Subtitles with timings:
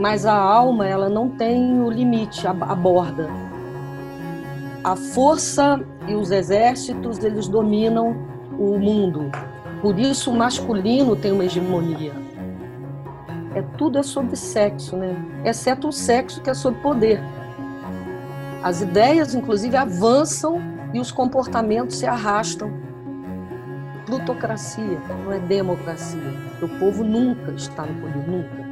[0.00, 3.28] mas a alma ela não tem o limite, a, a borda.
[4.82, 8.16] A força e os exércitos eles dominam
[8.58, 9.30] o mundo.
[9.82, 12.14] Por isso o masculino tem uma hegemonia.
[13.54, 15.14] É tudo é sobre sexo, né?
[15.44, 17.20] Exceto o sexo que é sobre poder.
[18.62, 20.62] As ideias, inclusive, avançam
[20.94, 22.72] e os comportamentos se arrastam.
[24.06, 26.20] Plutocracia, não é democracia.
[26.62, 28.69] O povo nunca está no poder, nunca.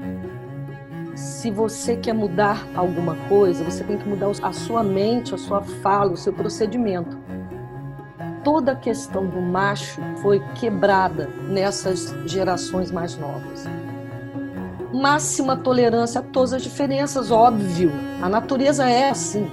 [1.18, 5.60] Se você quer mudar alguma coisa, você tem que mudar a sua mente, a sua
[5.60, 7.18] fala, o seu procedimento.
[8.44, 13.64] Toda a questão do macho foi quebrada nessas gerações mais novas.
[14.94, 17.90] Máxima tolerância a todas as diferenças, óbvio.
[18.22, 19.50] A natureza é assim.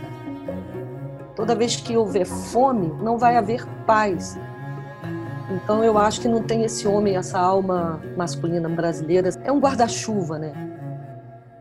[1.35, 4.37] Toda vez que houver fome, não vai haver paz.
[5.49, 9.29] Então eu acho que não tem esse homem, essa alma masculina brasileira.
[9.43, 10.74] É um guarda-chuva, né?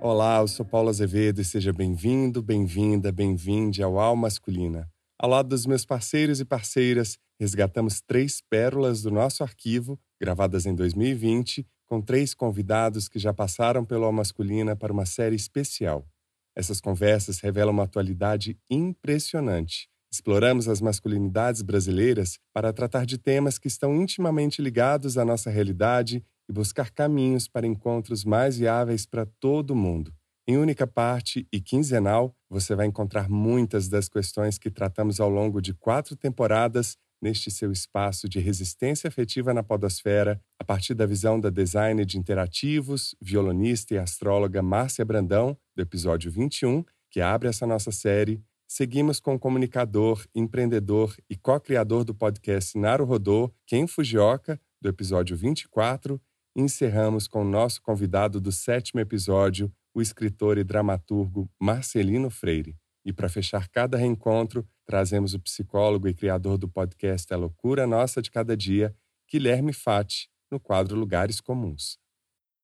[0.06, 4.86] Olá, eu sou Paulo Azevedo e seja bem-vindo, bem-vinda, bem-vinde ao Alma Masculina.
[5.18, 10.74] Ao lado dos meus parceiros e parceiras, resgatamos três pérolas do nosso arquivo, gravadas em
[10.74, 16.06] 2020, com três convidados que já passaram pelo Alma Masculina para uma série especial.
[16.54, 19.88] Essas conversas revelam uma atualidade impressionante.
[20.12, 26.22] Exploramos as masculinidades brasileiras para tratar de temas que estão intimamente ligados à nossa realidade
[26.48, 30.12] e buscar caminhos para encontros mais viáveis para todo mundo.
[30.46, 35.60] Em única parte e quinzenal, você vai encontrar muitas das questões que tratamos ao longo
[35.60, 41.40] de quatro temporadas neste seu espaço de resistência afetiva na podosfera, a partir da visão
[41.40, 47.66] da designer de interativos, violonista e astróloga Márcia Brandão, do episódio 21, que abre essa
[47.66, 54.60] nossa série, seguimos com o comunicador, empreendedor e co-criador do podcast Naru Rodô, Ken Fujioka,
[54.82, 60.64] do episódio 24, e encerramos com o nosso convidado do sétimo episódio, o escritor e
[60.64, 62.76] dramaturgo Marcelino Freire.
[63.04, 68.22] E para fechar cada reencontro, trazemos o psicólogo e criador do podcast A Loucura Nossa
[68.22, 68.94] de Cada Dia,
[69.30, 71.98] Guilherme Fati, no quadro Lugares Comuns.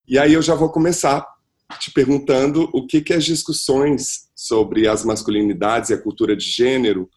[0.06, 1.26] E aí eu já vou começar
[1.78, 7.08] te perguntando o que, que as discussões sobre as masculinidades e a cultura de gênero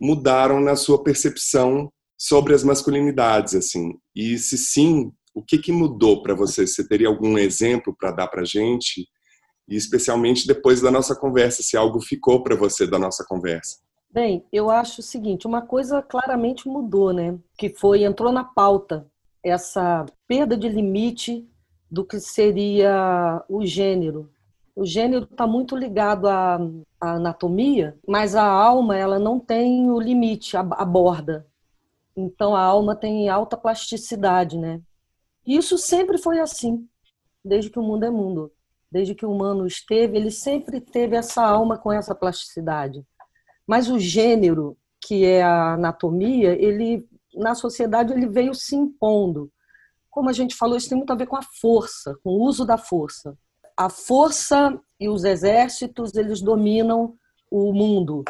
[0.00, 3.94] mudaram na sua percepção sobre as masculinidades, assim.
[4.14, 6.66] E se sim, o que, que mudou para você?
[6.66, 9.08] Você teria algum exemplo para dar para gente?
[9.68, 13.76] E especialmente depois da nossa conversa, se algo ficou para você da nossa conversa.
[14.10, 17.38] Bem, eu acho o seguinte, uma coisa claramente mudou, né?
[17.56, 19.06] Que foi entrou na pauta
[19.44, 21.46] essa perda de limite
[21.90, 24.30] do que seria o gênero.
[24.74, 26.56] O gênero está muito ligado à,
[27.00, 31.46] à, anatomia, mas a alma ela não tem o limite, a, a borda.
[32.16, 34.80] Então a alma tem alta plasticidade, né?
[35.48, 36.86] Isso sempre foi assim,
[37.42, 38.52] desde que o mundo é mundo.
[38.92, 43.02] Desde que o humano esteve, ele sempre teve essa alma com essa plasticidade.
[43.66, 49.50] Mas o gênero, que é a anatomia, ele na sociedade ele veio se impondo.
[50.10, 52.66] Como a gente falou, isso tem muito a ver com a força, com o uso
[52.66, 53.34] da força.
[53.74, 57.14] A força e os exércitos, eles dominam
[57.50, 58.22] o mundo.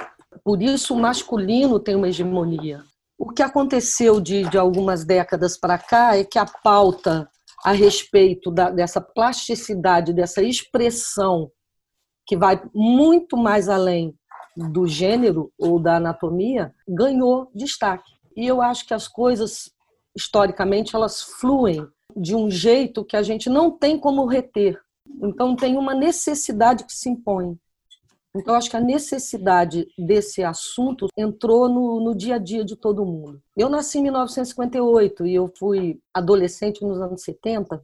[0.45, 2.85] Por isso o masculino tem uma hegemonia.
[3.19, 7.29] O que aconteceu de, de algumas décadas para cá é que a pauta
[7.65, 11.51] a respeito da, dessa plasticidade, dessa expressão
[12.25, 14.15] que vai muito mais além
[14.57, 18.13] do gênero ou da anatomia, ganhou destaque.
[18.37, 19.71] E eu acho que as coisas,
[20.17, 21.85] historicamente, elas fluem
[22.17, 24.81] de um jeito que a gente não tem como reter.
[25.23, 27.59] Então, tem uma necessidade que se impõe.
[28.37, 33.07] Então, acho que a necessidade desse assunto entrou no, no, dia a dia de todo
[33.07, 33.43] mundo.
[33.57, 37.83] Eu nasci em 1958 e eu fui adolescente nos anos 70,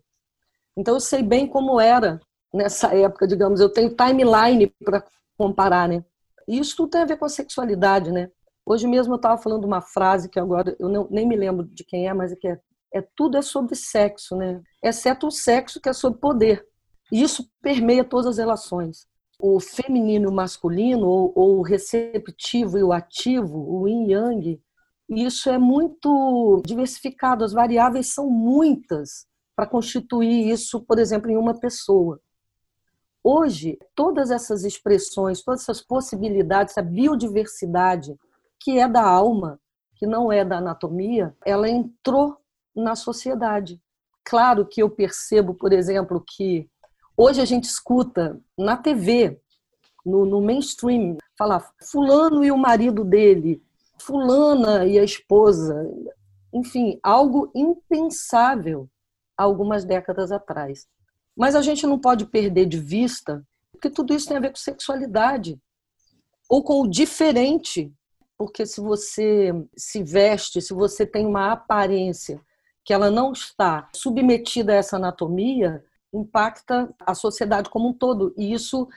[0.76, 2.20] então eu sei bem como era
[2.52, 3.60] nessa época, digamos.
[3.60, 5.04] Eu tenho timeline para
[5.36, 6.04] comparar, né?
[6.46, 8.30] E isso tudo tem a ver com a sexualidade, né?
[8.66, 11.84] Hoje mesmo eu estava falando uma frase que agora eu não, nem me lembro de
[11.84, 12.58] quem é, mas é que é,
[12.92, 14.62] é tudo é sobre sexo, né?
[14.82, 16.66] Exceto o sexo que é sobre poder.
[17.12, 19.06] E isso permeia todas as relações.
[19.38, 24.60] O feminino e o masculino, ou, ou o receptivo e o ativo, o yin yang,
[25.08, 27.44] isso é muito diversificado.
[27.44, 32.20] As variáveis são muitas para constituir isso, por exemplo, em uma pessoa.
[33.22, 38.14] Hoje, todas essas expressões, todas essas possibilidades, a biodiversidade,
[38.60, 39.58] que é da alma,
[39.96, 42.36] que não é da anatomia, ela entrou
[42.74, 43.80] na sociedade.
[44.24, 46.68] Claro que eu percebo, por exemplo, que
[47.16, 49.40] hoje a gente escuta na TV,
[50.04, 53.62] no, no mainstream, falar fulano e o marido dele,
[53.98, 55.90] fulana e a esposa,
[56.52, 58.88] enfim, algo impensável
[59.36, 60.86] algumas décadas atrás.
[61.36, 64.56] Mas a gente não pode perder de vista Porque tudo isso tem a ver com
[64.56, 65.58] sexualidade
[66.48, 67.92] ou com o diferente.
[68.38, 72.40] Porque se você se veste, se você tem uma aparência
[72.84, 75.84] que ela não está submetida a essa anatomia,
[76.14, 78.32] impacta a sociedade como um todo.
[78.36, 78.88] E isso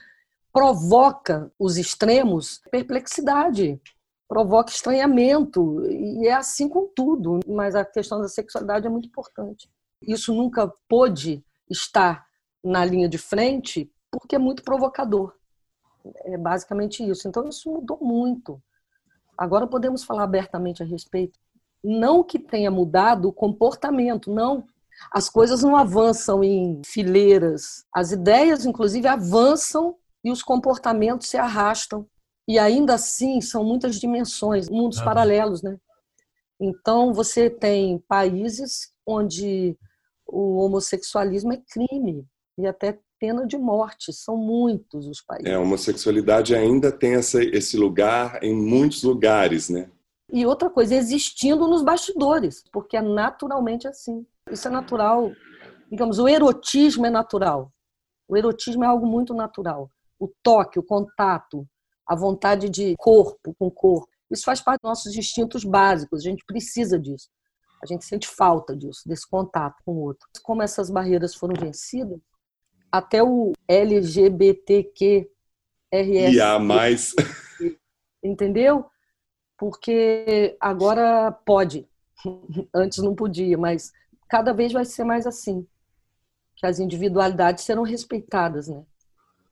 [0.54, 3.82] provoca os extremos perplexidade,
[4.28, 5.84] provoca estranhamento.
[5.90, 7.40] E é assim com tudo.
[7.48, 9.70] Mas a questão da sexualidade é muito importante.
[10.02, 12.26] Isso nunca pôde estar
[12.64, 15.36] na linha de frente porque é muito provocador.
[16.24, 17.28] É basicamente isso.
[17.28, 18.62] Então, isso mudou muito.
[19.38, 21.38] Agora podemos falar abertamente a respeito.
[21.84, 24.66] Não que tenha mudado o comportamento, não.
[25.12, 27.86] As coisas não avançam em fileiras.
[27.94, 32.06] As ideias, inclusive, avançam e os comportamentos se arrastam.
[32.48, 35.04] E ainda assim, são muitas dimensões, mundos ah.
[35.04, 35.78] paralelos, né?
[36.60, 39.78] Então, você tem países onde
[40.26, 42.26] o homossexualismo é crime
[42.58, 44.12] e até pena de morte.
[44.12, 45.52] São muitos os países.
[45.52, 49.90] É, a homossexualidade ainda tem essa, esse lugar em muitos lugares, né?
[50.32, 54.26] E outra coisa, existindo nos bastidores, porque é naturalmente assim.
[54.52, 55.32] Isso é natural.
[55.90, 57.72] Digamos, o erotismo é natural.
[58.28, 59.90] O erotismo é algo muito natural.
[60.20, 61.68] O toque, o contato,
[62.06, 64.10] a vontade de corpo com corpo.
[64.30, 66.22] Isso faz parte dos nossos instintos básicos.
[66.22, 67.30] A gente precisa disso.
[67.82, 70.28] A gente sente falta disso, desse contato com o outro.
[70.44, 72.20] Como essas barreiras foram vencidas,
[72.92, 75.28] até o LGBTQRS.
[75.92, 77.14] IA mais.
[78.24, 78.86] Entendeu?
[79.58, 81.88] Porque agora pode.
[82.74, 83.94] Antes não podia, mas
[84.28, 85.66] cada vez vai ser mais assim.
[86.56, 88.84] Que as individualidades serão respeitadas, né?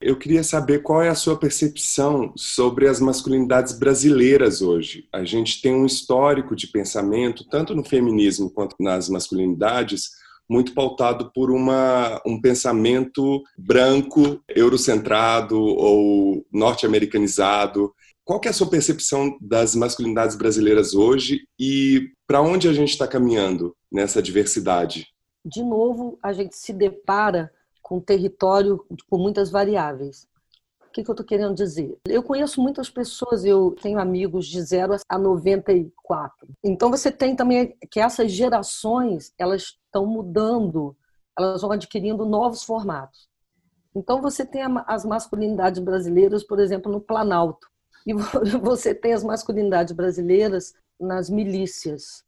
[0.02, 5.08] Eu queria saber qual é a sua percepção sobre as masculinidades brasileiras hoje.
[5.12, 10.12] A gente tem um histórico de pensamento, tanto no feminismo quanto nas masculinidades,
[10.50, 17.94] muito pautado por uma, um pensamento branco, eurocentrado ou norte-americanizado.
[18.26, 23.08] Qual é a sua percepção das masculinidades brasileiras hoje e para onde a gente está
[23.08, 25.08] caminhando nessa diversidade?
[25.46, 30.28] De novo, a gente se depara com um território com muitas variáveis
[30.96, 31.98] que, que eu estou querendo dizer?
[32.08, 36.48] Eu conheço muitas pessoas, eu tenho amigos de 0 a 94.
[36.64, 40.96] Então você tem também que essas gerações, elas estão mudando,
[41.38, 43.28] elas vão adquirindo novos formatos.
[43.94, 47.68] Então você tem as masculinidades brasileiras, por exemplo, no Planalto.
[48.06, 48.14] E
[48.62, 52.24] você tem as masculinidades brasileiras nas milícias.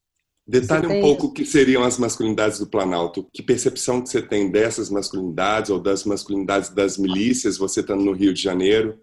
[0.47, 3.27] Detalhe um pouco o que seriam as masculinidades do Planalto.
[3.33, 8.13] Que percepção que você tem dessas masculinidades ou das masculinidades das milícias, você estando no
[8.13, 8.97] Rio de Janeiro?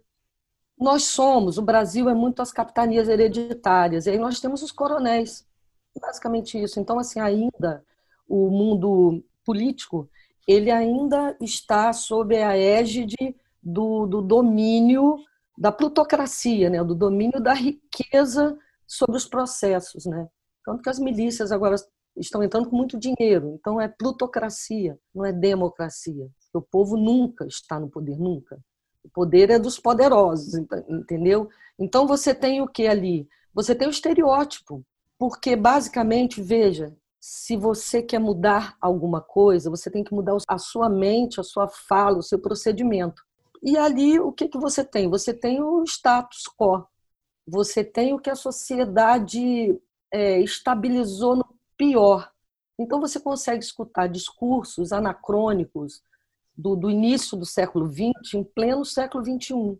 [0.78, 5.46] Nós somos, o Brasil é muito as capitanias hereditárias, e aí nós temos os coronéis.
[6.00, 6.80] Basicamente isso.
[6.80, 7.84] Então, assim, ainda
[8.26, 10.08] o mundo político,
[10.48, 15.18] ele ainda está sob a égide do, do domínio
[15.56, 16.82] da plutocracia, né?
[16.82, 18.56] do domínio da riqueza
[18.86, 20.28] sobre os processos, né?
[20.64, 21.76] Tanto que as milícias agora
[22.16, 23.54] estão entrando com muito dinheiro.
[23.58, 26.28] Então é plutocracia, não é democracia.
[26.52, 28.58] O povo nunca está no poder, nunca.
[29.04, 30.54] O poder é dos poderosos,
[30.88, 31.48] entendeu?
[31.78, 33.28] Então você tem o que ali?
[33.52, 34.84] Você tem o estereótipo.
[35.18, 40.88] Porque basicamente, veja, se você quer mudar alguma coisa, você tem que mudar a sua
[40.88, 43.22] mente, a sua fala, o seu procedimento.
[43.64, 45.08] E ali o que, que você tem?
[45.08, 46.86] Você tem o status quo.
[47.46, 49.80] Você tem o que a sociedade
[50.12, 52.30] é, estabilizou no pior.
[52.78, 56.02] Então você consegue escutar discursos anacrônicos
[56.54, 59.78] do, do início do século XX em pleno século XXI.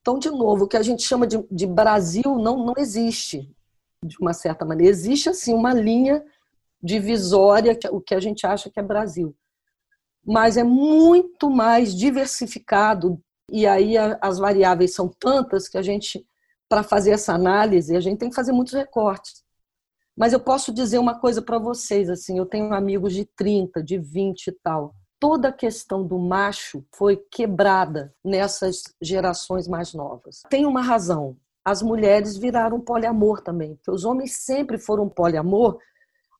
[0.00, 3.50] Então, de novo, o que a gente chama de, de Brasil não, não existe,
[4.04, 4.90] de uma certa maneira.
[4.90, 6.24] Existe, assim, uma linha
[6.80, 9.34] divisória, o que a gente acha que é Brasil.
[10.26, 16.26] Mas é muito mais diversificado, e aí as variáveis são tantas que a gente
[16.68, 19.44] para fazer essa análise, a gente tem que fazer muitos recortes.
[20.16, 23.98] Mas eu posso dizer uma coisa para vocês, assim, eu tenho amigos de 30, de
[23.98, 24.94] 20 e tal.
[25.20, 30.42] Toda a questão do macho foi quebrada nessas gerações mais novas.
[30.48, 31.36] Tem uma razão.
[31.64, 35.78] As mulheres viraram poliamor também, porque os homens sempre foram poliamor,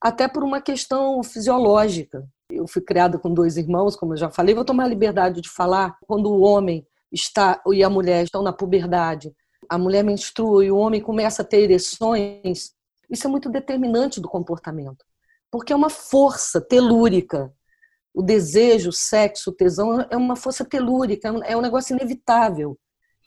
[0.01, 2.27] até por uma questão fisiológica.
[2.67, 5.49] Eu fui criada com dois irmãos, como eu já falei, vou tomar a liberdade de
[5.49, 5.97] falar.
[6.05, 9.33] Quando o homem está e a mulher estão na puberdade,
[9.69, 12.73] a mulher menstrua e o homem começa a ter ereções,
[13.09, 15.05] isso é muito determinante do comportamento,
[15.49, 17.55] porque é uma força telúrica.
[18.13, 22.77] O desejo, o sexo, o tesão é uma força telúrica, é um negócio inevitável.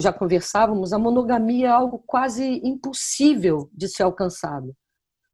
[0.01, 4.75] Já conversávamos, a monogamia é algo quase impossível de ser alcançado,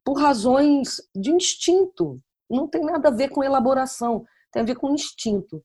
[0.03, 2.21] por razões de instinto.
[2.49, 5.63] Não tem nada a ver com elaboração, tem a ver com instinto.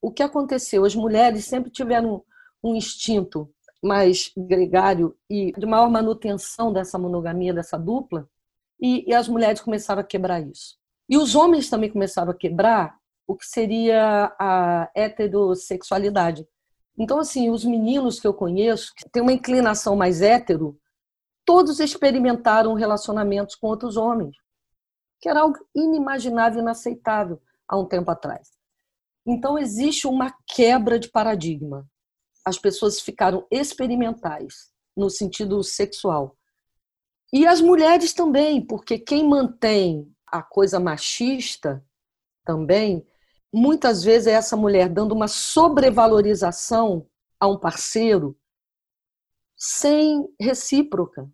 [0.00, 0.84] o que aconteceu?
[0.84, 2.24] As mulheres sempre tiveram
[2.62, 8.28] um instinto mais gregário e de maior manutenção dessa monogamia, dessa dupla,
[8.80, 10.78] e, e as mulheres começaram a quebrar isso.
[11.08, 12.96] E os homens também começaram a quebrar
[13.26, 16.46] o que seria a heterossexualidade.
[16.98, 20.78] Então, assim, os meninos que eu conheço, que têm uma inclinação mais hétero,
[21.44, 24.36] todos experimentaram relacionamentos com outros homens,
[25.20, 28.50] que era algo inimaginável inaceitável há um tempo atrás.
[29.26, 31.88] Então, existe uma quebra de paradigma.
[32.44, 36.36] As pessoas ficaram experimentais no sentido sexual.
[37.32, 41.84] E as mulheres também, porque quem mantém a coisa machista
[42.44, 43.06] também,
[43.52, 47.06] muitas vezes é essa mulher dando uma sobrevalorização
[47.38, 48.36] a um parceiro
[49.56, 51.30] sem recíproca.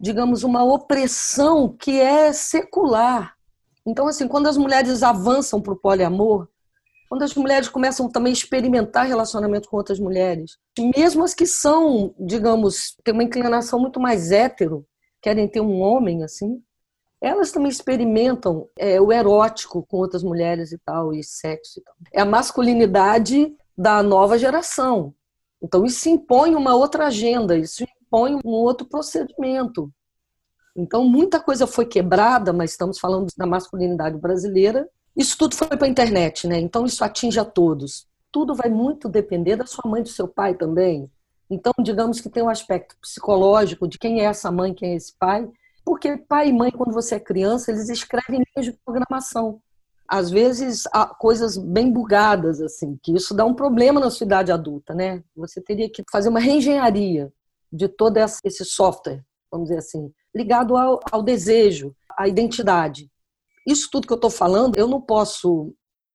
[0.00, 3.34] Digamos, uma opressão que é secular.
[3.86, 6.48] Então, assim, quando as mulheres avançam para o poliamor,
[7.08, 12.14] quando as mulheres começam também a experimentar relacionamento com outras mulheres, mesmo as que são,
[12.18, 14.86] digamos, têm uma inclinação muito mais hétero,
[15.22, 16.62] querem ter um homem assim,
[17.20, 21.94] elas também experimentam é, o erótico com outras mulheres e tal, e sexo e tal.
[22.12, 25.14] É a masculinidade da nova geração.
[25.62, 29.92] Então, isso impõe uma outra agenda, isso impõe um outro procedimento.
[30.76, 34.88] Então, muita coisa foi quebrada, mas estamos falando da masculinidade brasileira.
[35.16, 36.58] Isso tudo foi para a internet, né?
[36.58, 38.06] Então, isso atinge a todos.
[38.30, 41.10] Tudo vai muito depender da sua mãe do seu pai também.
[41.50, 45.14] Então, digamos que tem um aspecto psicológico de quem é essa mãe, quem é esse
[45.18, 45.48] pai,
[45.84, 49.60] porque pai e mãe, quando você é criança, eles escrevem linhas de programação.
[50.06, 50.84] Às vezes,
[51.18, 55.24] coisas bem bugadas, assim, que isso dá um problema na sua idade adulta, né?
[55.34, 57.32] Você teria que fazer uma reengenharia
[57.72, 63.10] de todo esse software, vamos dizer assim, ligado ao, ao desejo, à identidade.
[63.66, 65.74] Isso tudo que eu estou falando, eu não posso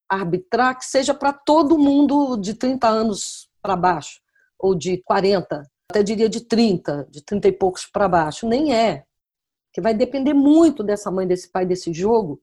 [0.10, 4.22] arbitrar que seja para todo mundo de 30 anos para baixo
[4.60, 8.48] ou de 40, até diria de 30, de 30 e poucos para baixo.
[8.48, 9.03] Nem é.
[9.72, 12.41] Que vai depender muito dessa mãe, desse pai, desse jogo,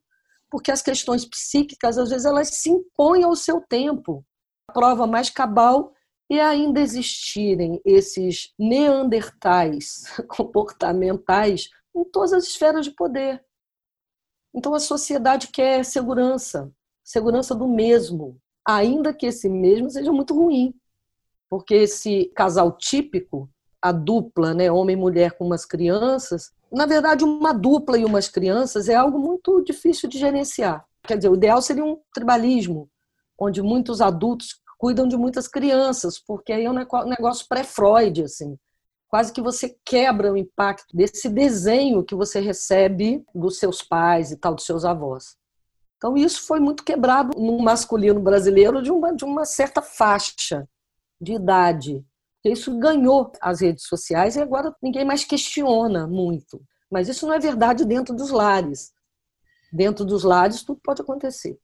[0.50, 4.24] porque as questões psíquicas, às vezes, elas se impõem ao seu tempo.
[4.68, 5.92] A prova mais cabal
[6.38, 13.44] é ainda existirem esses neandertais comportamentais em todas as esferas de poder.
[14.54, 16.72] Então, a sociedade quer segurança,
[17.02, 20.74] segurança do mesmo, ainda que esse mesmo seja muito ruim.
[21.48, 23.50] Porque esse casal típico,
[23.82, 28.28] a dupla, né, homem e mulher com umas crianças, na verdade, uma dupla e umas
[28.28, 30.86] crianças é algo muito difícil de gerenciar.
[31.02, 32.88] Quer dizer, o ideal seria um tribalismo,
[33.36, 36.74] onde muitos adultos cuidam de muitas crianças, porque aí é um
[37.06, 38.56] negócio pré-Freud, assim.
[39.10, 44.38] Quase que você quebra o impacto desse desenho que você recebe dos seus pais e
[44.38, 45.36] tal, dos seus avós.
[45.98, 50.66] Então, isso foi muito quebrado no masculino brasileiro de uma, de uma certa faixa
[51.20, 52.02] de idade.
[52.42, 56.58] Isso ganhou as redes sociais e agora ninguém mais questiona muito.
[56.90, 58.92] Mas isso não é verdade dentro dos lares.
[59.70, 61.58] Dentro dos lares tudo pode acontecer.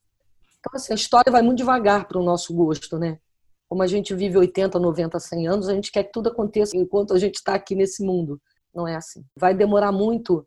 [0.66, 3.20] Então, assim, a história vai muito devagar para o nosso gosto, né?
[3.68, 7.14] Como a gente vive 80, 90, 100 anos, a gente quer que tudo aconteça enquanto
[7.14, 8.40] a gente está aqui nesse mundo.
[8.74, 9.24] Não é assim.
[9.38, 10.46] Vai demorar muito.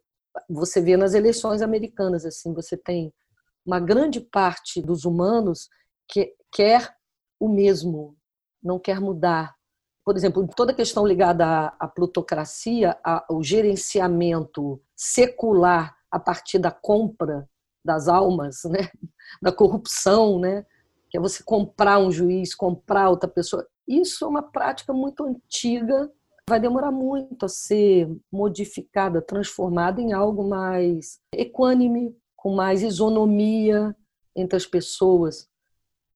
[0.49, 3.13] Você vê nas eleições americanas, assim, você tem
[3.65, 5.69] uma grande parte dos humanos
[6.07, 6.93] que quer
[7.39, 8.17] o mesmo,
[8.61, 9.55] não quer mudar.
[10.03, 17.47] Por exemplo, toda a questão ligada à, plutocracia, ao gerenciamento secular a partir da compra
[17.83, 18.89] das almas, né?
[19.41, 20.65] da corrupção, né?
[21.09, 23.67] que é você comprar um juiz, comprar outra pessoa.
[23.87, 26.09] Isso é uma prática muito antiga,
[26.47, 33.95] vai demorar muito a ser modificada, transformada em algo mais equânime, com mais isonomia
[34.35, 35.47] entre as pessoas,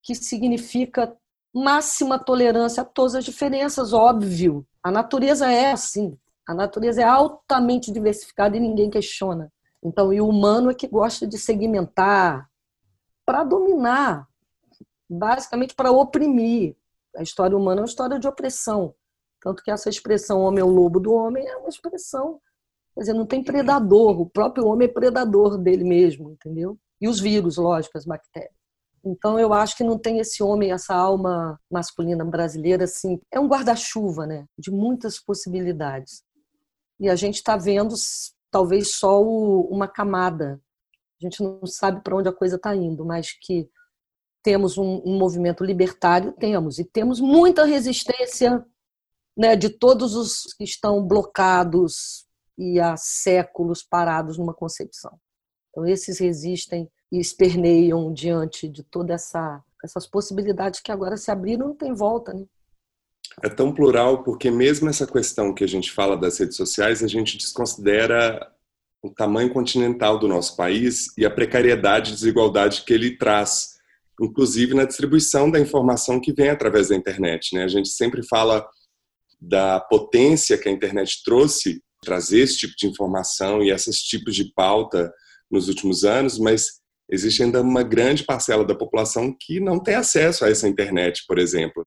[0.02, 1.16] que significa
[1.54, 4.66] máxima tolerância a todas as diferenças, óbvio.
[4.82, 6.18] A natureza é assim.
[6.48, 9.52] A natureza é altamente diversificada e ninguém questiona.
[9.84, 12.50] Então, e o humano é que gosta de segmentar
[13.26, 14.28] para dominar,
[15.10, 16.76] basicamente para oprimir.
[17.16, 18.96] A história humana é uma história de opressão.
[19.42, 22.40] Tanto que essa expressão homem é o lobo do homem é uma expressão.
[22.94, 24.22] Quer dizer, não tem predador.
[24.22, 26.78] O próprio homem é predador dele mesmo, entendeu?
[27.02, 28.54] E os vírus, lógico, as bactérias.
[29.06, 33.48] Então eu acho que não tem esse homem, essa alma masculina brasileira assim, é um
[33.48, 36.24] guarda-chuva, né, de muitas possibilidades.
[37.00, 37.96] E a gente está vendo
[38.54, 40.62] talvez só o, uma camada.
[41.20, 43.68] A gente não sabe para onde a coisa está indo, mas que
[44.44, 48.64] temos um, um, movimento libertário, temos e temos muita resistência,
[49.36, 55.20] né, de todos os que estão blocados e há séculos parados numa concepção.
[55.72, 61.70] Então esses resistem e esperneiam diante de toda essa Essas possibilidades que agora se abriram
[61.70, 62.46] não tem volta, né?
[63.42, 67.08] É tão plural porque mesmo essa questão que a gente fala das redes sociais, a
[67.08, 68.52] gente desconsidera
[69.02, 73.74] o tamanho continental do nosso país e a precariedade e desigualdade que ele traz,
[74.22, 77.56] inclusive na distribuição da informação que vem através da internet.
[77.56, 77.64] Né?
[77.64, 78.66] A gente sempre fala
[79.42, 84.54] da potência que a internet trouxe trazer esse tipo de informação e esses tipos de
[84.54, 85.12] pauta
[85.52, 90.46] nos últimos anos, mas existe ainda uma grande parcela da população que não tem acesso
[90.46, 91.86] a essa internet, por exemplo.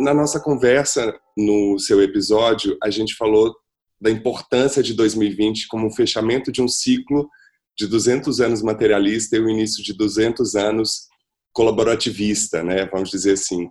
[0.00, 3.54] Na nossa conversa, no seu episódio, a gente falou
[4.00, 7.28] da importância de 2020 como um fechamento de um ciclo
[7.76, 11.06] de 200 anos materialista e o início de 200 anos
[11.52, 12.86] colaborativista, né?
[12.86, 13.68] Vamos dizer assim.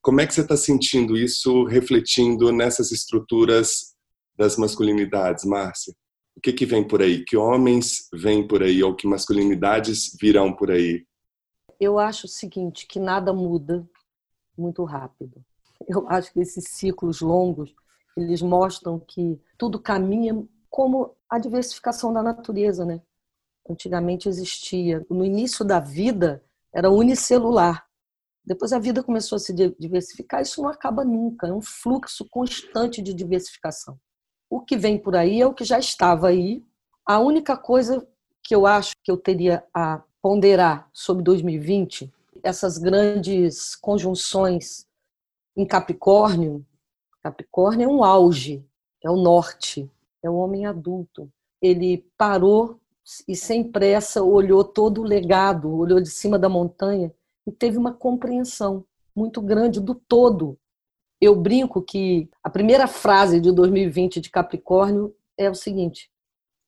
[0.00, 3.96] Como é que você está sentindo isso refletindo nessas estruturas
[4.38, 5.92] das masculinidades, Márcia?
[6.36, 7.24] O que, que vem por aí?
[7.24, 11.04] Que homens vêm por aí ou que masculinidades virão por aí?
[11.80, 13.84] Eu acho o seguinte, que nada muda
[14.56, 15.44] muito rápido.
[15.86, 17.74] Eu acho que esses ciclos longos,
[18.16, 23.00] eles mostram que tudo caminha como a diversificação da natureza, né?
[23.68, 26.42] Antigamente existia, no início da vida
[26.72, 27.86] era unicelular.
[28.44, 33.02] Depois a vida começou a se diversificar, isso não acaba nunca, é um fluxo constante
[33.02, 33.98] de diversificação.
[34.48, 36.62] O que vem por aí é o que já estava aí.
[37.04, 38.06] A única coisa
[38.42, 44.85] que eu acho que eu teria a ponderar sobre 2020, essas grandes conjunções
[45.56, 46.64] em Capricórnio,
[47.22, 48.64] Capricórnio é um auge,
[49.02, 49.90] é o norte,
[50.22, 51.30] é o homem adulto.
[51.60, 52.78] Ele parou
[53.26, 57.12] e sem pressa olhou todo o legado, olhou de cima da montanha
[57.46, 58.84] e teve uma compreensão
[59.14, 60.58] muito grande do todo.
[61.20, 66.10] Eu brinco que a primeira frase de 2020 de Capricórnio é o seguinte: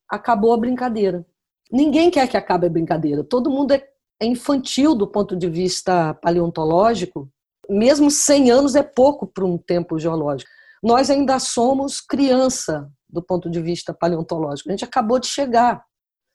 [0.09, 1.25] acabou a brincadeira.
[1.71, 3.23] Ninguém quer que acabe a brincadeira.
[3.23, 3.87] Todo mundo é,
[4.19, 7.29] é infantil do ponto de vista paleontológico.
[7.69, 10.49] Mesmo 100 anos é pouco para um tempo geológico.
[10.81, 14.69] Nós ainda somos criança do ponto de vista paleontológico.
[14.69, 15.83] A gente acabou de chegar.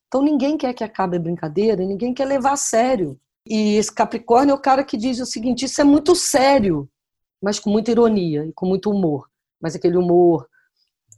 [0.06, 3.18] Então ninguém quer que acabe a brincadeira ninguém quer levar a sério.
[3.46, 6.88] E esse Capricórnio é o cara que diz o seguinte: isso é muito sério,
[7.42, 9.28] mas com muita ironia e com muito humor.
[9.60, 10.46] Mas aquele humor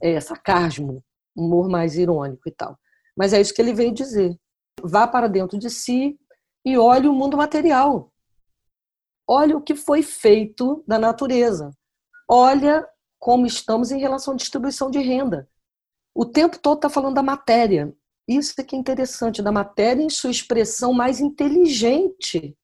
[0.01, 1.03] é, sarcasmo,
[1.35, 2.77] humor mais irônico e tal.
[3.15, 4.37] Mas é isso que ele veio dizer.
[4.81, 6.17] Vá para dentro de si
[6.65, 8.11] e olhe o mundo material.
[9.27, 11.71] Olhe o que foi feito da natureza.
[12.29, 12.87] Olha
[13.19, 15.49] como estamos em relação à distribuição de renda.
[16.15, 17.93] O tempo todo está falando da matéria.
[18.27, 22.57] Isso é que é interessante, da matéria em sua expressão mais inteligente,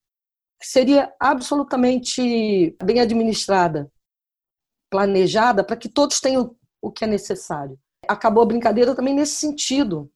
[0.60, 3.91] que seria absolutamente bem administrada,
[4.89, 7.80] planejada, para que todos tenham o que é necessário.
[8.08, 10.12] Acabou a brincadeira também nesse sentido.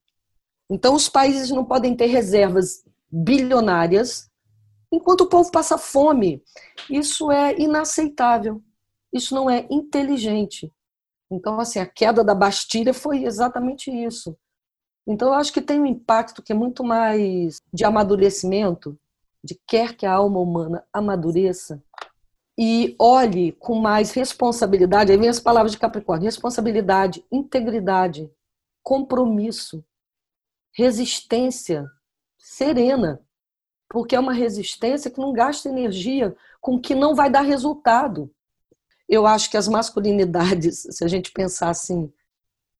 [0.69, 4.29] Então, os países não podem ter reservas bilionárias
[4.91, 6.43] enquanto o povo passa fome.
[6.89, 8.62] Isso é inaceitável.
[9.12, 10.71] Isso não é inteligente.
[11.32, 14.38] Então, assim, a queda da Bastilha foi exatamente isso.
[15.06, 18.97] Então, eu acho que tem um impacto que é muito mais de amadurecimento,
[19.43, 21.82] de quer que a alma humana amadureça
[22.58, 25.12] e olhe com mais responsabilidade.
[25.12, 28.30] Aí vem as palavras de Capricórnio: responsabilidade, integridade,
[28.84, 29.84] compromisso,
[30.73, 31.86] resistência
[32.38, 33.21] serena.
[33.89, 38.30] Porque é uma resistência que não gasta energia com que não vai dar resultado.
[39.08, 42.12] Eu acho que as masculinidades, se a gente pensar assim,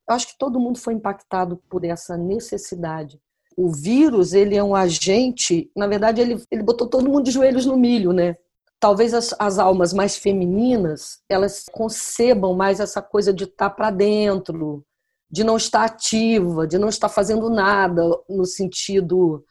[0.08, 3.20] eu acho que todo mundo foi impactado por essa necessidade.
[3.56, 7.66] O vírus, ele é um agente, na verdade, ele, ele botou todo mundo de joelhos
[7.66, 8.38] no milho, né?
[8.80, 14.86] Talvez as, as almas mais femininas, elas concebam mais essa coisa de estar para dentro,
[15.30, 19.44] de não estar ativa, de não estar fazendo nada no sentido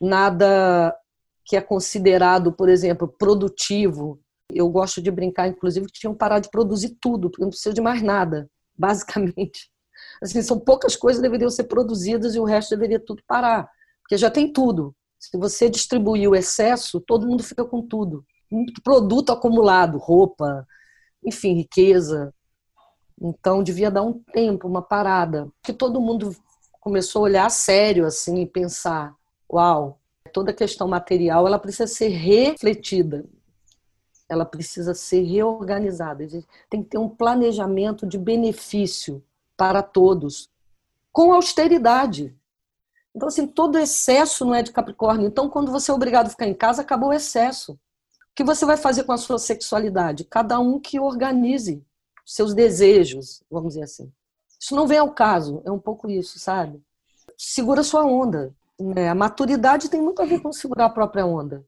[0.00, 0.96] nada
[1.44, 4.20] que é considerado, por exemplo, produtivo.
[4.52, 7.80] Eu gosto de brincar, inclusive, que tinham parado de produzir tudo, porque não precisa de
[7.80, 9.70] mais nada, basicamente.
[10.22, 13.68] Assim, são poucas coisas que deveriam ser produzidas e o resto deveria tudo parar,
[14.02, 14.94] porque já tem tudo.
[15.18, 18.24] Se você distribuir o excesso, todo mundo fica com tudo.
[18.50, 20.66] Muito produto acumulado, roupa,
[21.24, 22.32] enfim, riqueza.
[23.20, 26.34] Então devia dar um tempo, uma parada, que todo mundo
[26.80, 29.14] começou a olhar sério assim e pensar,
[29.52, 29.98] uau,
[30.32, 33.24] toda questão material ela precisa ser refletida.
[34.28, 36.26] Ela precisa ser reorganizada.
[36.68, 39.22] Tem que ter um planejamento de benefício
[39.56, 40.48] para todos,
[41.12, 42.34] com austeridade.
[43.14, 45.26] Então, assim, todo excesso não é de Capricórnio.
[45.26, 47.72] Então, quando você é obrigado a ficar em casa, acabou o excesso.
[47.72, 47.78] O
[48.34, 50.24] que você vai fazer com a sua sexualidade?
[50.24, 51.84] Cada um que organize
[52.24, 54.12] seus desejos, vamos dizer assim.
[54.58, 56.80] Isso não vem ao caso, é um pouco isso, sabe?
[57.36, 58.54] Segura sua onda.
[58.96, 61.64] É, a maturidade tem muito a ver com segurar a própria onda.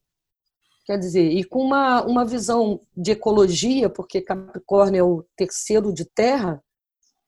[0.84, 6.04] Quer dizer, e com uma, uma visão de ecologia, porque Capricórnio é o terceiro de
[6.04, 6.62] terra,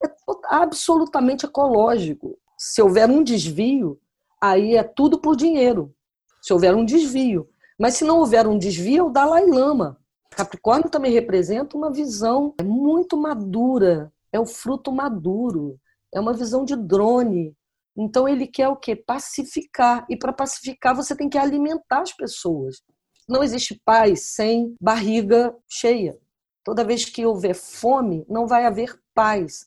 [0.03, 0.09] é
[0.47, 2.37] absolutamente ecológico.
[2.59, 4.01] Se houver um desvio,
[4.41, 5.95] aí é tudo por dinheiro.
[6.43, 7.49] Se houver um desvio.
[7.79, 9.99] Mas se não houver um desvio, é o Dalai Lama.
[10.31, 15.79] Capricórnio também representa uma visão muito madura, é o fruto maduro,
[16.13, 17.55] é uma visão de drone.
[17.97, 18.97] Então ele quer o quê?
[18.97, 20.05] Pacificar.
[20.11, 22.83] E para pacificar você tem que alimentar as pessoas.
[23.29, 26.19] Não existe paz sem barriga cheia.
[26.65, 29.65] Toda vez que houver fome, não vai haver paz.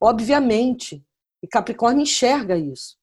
[0.00, 1.02] Obviamente.
[1.42, 3.00] E Capricórnio enxerga isso.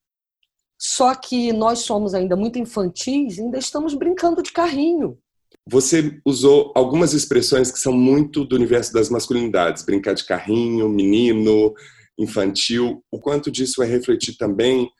[0.78, 5.18] Só que nós somos ainda muito infantis, ainda estamos brincando de carrinho.
[5.66, 11.74] Você usou algumas expressões que são muito do universo das masculinidades, brincar de carrinho, menino,
[12.18, 13.04] infantil.
[13.10, 14.90] O quanto disso é refletir também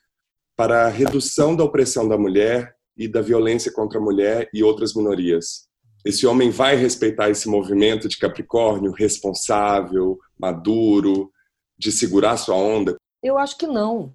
[0.56, 4.94] para a redução da opressão da mulher e da violência contra a mulher e outras
[4.94, 5.68] minorias.
[6.04, 11.30] Esse homem vai respeitar esse movimento de Capricórnio responsável, maduro,
[11.76, 12.96] de segurar sua onda?
[13.22, 14.14] Eu acho que não.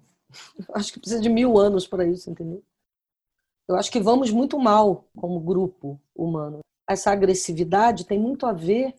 [0.74, 2.62] acho que precisa de mil anos para isso, entendeu?
[3.68, 6.60] Eu acho que vamos muito mal como grupo humano.
[6.88, 8.94] Essa agressividade tem muito a ver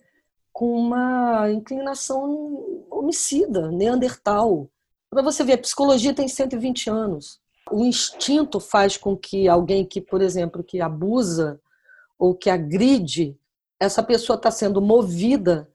[0.55, 4.69] com uma inclinação homicida, neandertal.
[5.09, 7.41] Para você ver, a psicologia tem 120 anos.
[7.69, 11.59] O instinto faz com que alguém que, por exemplo, que abusa
[12.17, 13.37] ou que agride,
[13.77, 15.69] essa pessoa está sendo movida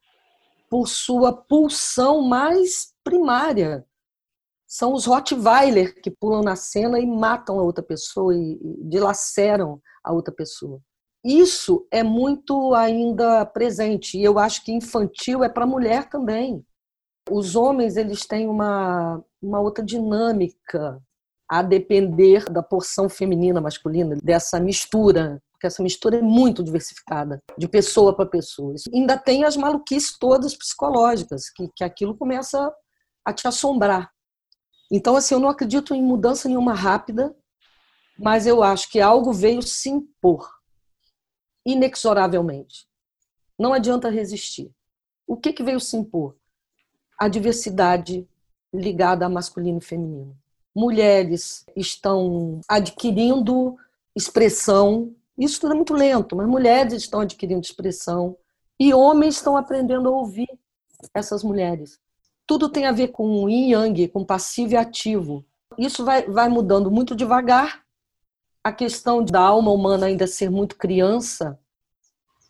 [0.70, 3.84] por sua pulsão mais primária,
[4.66, 10.10] são os Rottweiler que pulam na cena e matam a outra pessoa e, dilaceram a
[10.10, 10.80] outra pessoa.
[11.24, 16.64] Isso é muito ainda presente e eu acho que infantil é para mulher também.
[17.30, 21.00] Os homens eles têm uma, uma outra dinâmica
[21.48, 27.68] a depender da porção feminina masculina dessa mistura porque essa mistura é muito diversificada, de
[27.68, 28.74] pessoa para pessoa.
[28.74, 32.72] Isso ainda tem as maluquices todas psicológicas, que, que aquilo começa
[33.22, 34.11] a te assombrar.
[34.90, 37.37] Então, assim, eu não acredito em mudança nenhuma rápida,
[38.18, 40.50] mas eu acho que algo veio se impor
[41.64, 42.86] inexoravelmente.
[43.58, 44.70] Não adianta resistir.
[45.26, 46.36] O que, que veio se impor?
[47.18, 48.26] A diversidade
[48.72, 50.36] ligada a masculino e feminino.
[50.74, 53.76] Mulheres estão adquirindo
[54.14, 58.36] expressão, isso tudo é muito lento, mas mulheres estão adquirindo expressão
[58.78, 60.48] e homens estão aprendendo a ouvir
[61.14, 62.00] essas mulheres
[62.50, 65.44] tudo tem a ver com yin yang, com passivo e ativo.
[65.78, 67.80] Isso vai, vai mudando muito devagar.
[68.62, 71.58] A questão da alma humana ainda ser muito criança,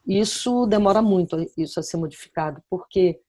[0.05, 3.21] isso demora muito isso a ser modificado, porque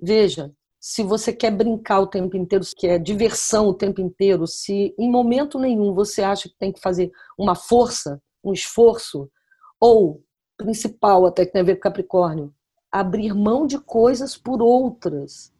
[0.00, 0.50] veja,
[0.80, 5.10] se você quer brincar o tempo inteiro, se quer diversão o tempo inteiro, se em
[5.10, 9.30] momento nenhum você acha que tem que fazer uma força, um esforço,
[9.78, 10.24] ou
[10.56, 12.54] principal até que tem a ver com Capricórnio,
[12.90, 15.52] abrir mão de coisas por outras.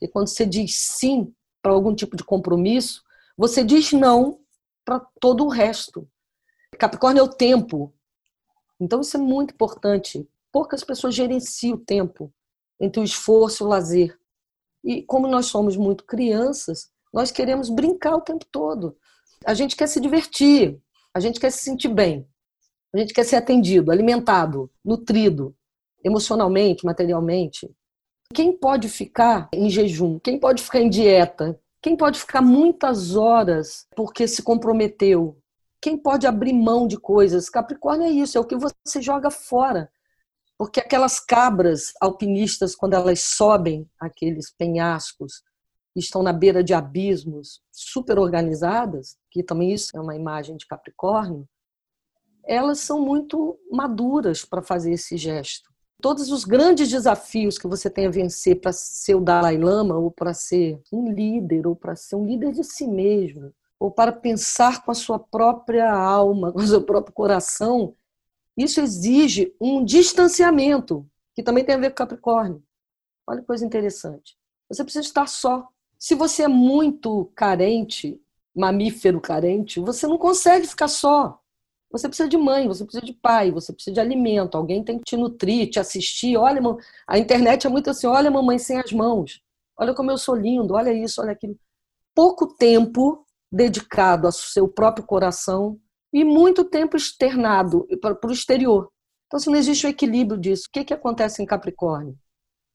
[0.00, 3.02] E quando você diz sim para algum tipo de compromisso,
[3.36, 4.38] você diz não
[4.84, 6.08] para todo o resto.
[6.82, 7.94] Capricórnio é o tempo.
[8.80, 10.28] Então isso é muito importante.
[10.50, 12.34] Poucas pessoas gerenciam o tempo
[12.80, 14.18] entre o esforço e o lazer.
[14.82, 18.96] E como nós somos muito crianças, nós queremos brincar o tempo todo.
[19.46, 20.76] A gente quer se divertir,
[21.14, 22.26] a gente quer se sentir bem,
[22.92, 25.54] a gente quer ser atendido, alimentado, nutrido,
[26.02, 27.70] emocionalmente, materialmente.
[28.34, 30.18] Quem pode ficar em jejum?
[30.18, 31.56] Quem pode ficar em dieta?
[31.80, 35.40] Quem pode ficar muitas horas porque se comprometeu?
[35.82, 37.50] Quem pode abrir mão de coisas?
[37.50, 39.90] Capricórnio é isso, é o que você joga fora.
[40.56, 45.42] Porque aquelas cabras alpinistas, quando elas sobem aqueles penhascos,
[45.96, 51.48] estão na beira de abismos super organizadas, que também isso é uma imagem de Capricórnio,
[52.44, 58.06] elas são muito maduras para fazer esse gesto todos os grandes desafios que você tem
[58.06, 62.16] a vencer para ser o Dalai Lama, ou para ser um líder, ou para ser
[62.16, 66.66] um líder de si mesmo, ou para pensar com a sua própria alma, com o
[66.66, 67.96] seu próprio coração,
[68.56, 72.62] isso exige um distanciamento, que também tem a ver com Capricórnio.
[73.26, 74.36] Olha que coisa interessante.
[74.68, 75.66] Você precisa estar só.
[75.98, 78.20] Se você é muito carente,
[78.54, 81.40] mamífero carente, você não consegue ficar só.
[81.90, 85.04] Você precisa de mãe, você precisa de pai, você precisa de alimento, alguém tem que
[85.04, 86.36] te nutrir, te assistir.
[86.36, 86.60] Olha,
[87.04, 89.42] a internet é muito assim: olha, mamãe sem as mãos,
[89.76, 91.58] olha como eu sou lindo, olha isso, olha aquilo.
[92.14, 93.21] Pouco tempo
[93.52, 95.78] dedicado ao seu próprio coração
[96.10, 98.90] e muito tempo externado para o exterior.
[99.26, 102.18] Então, se não existe o equilíbrio disso, o que, que acontece em Capricórnio?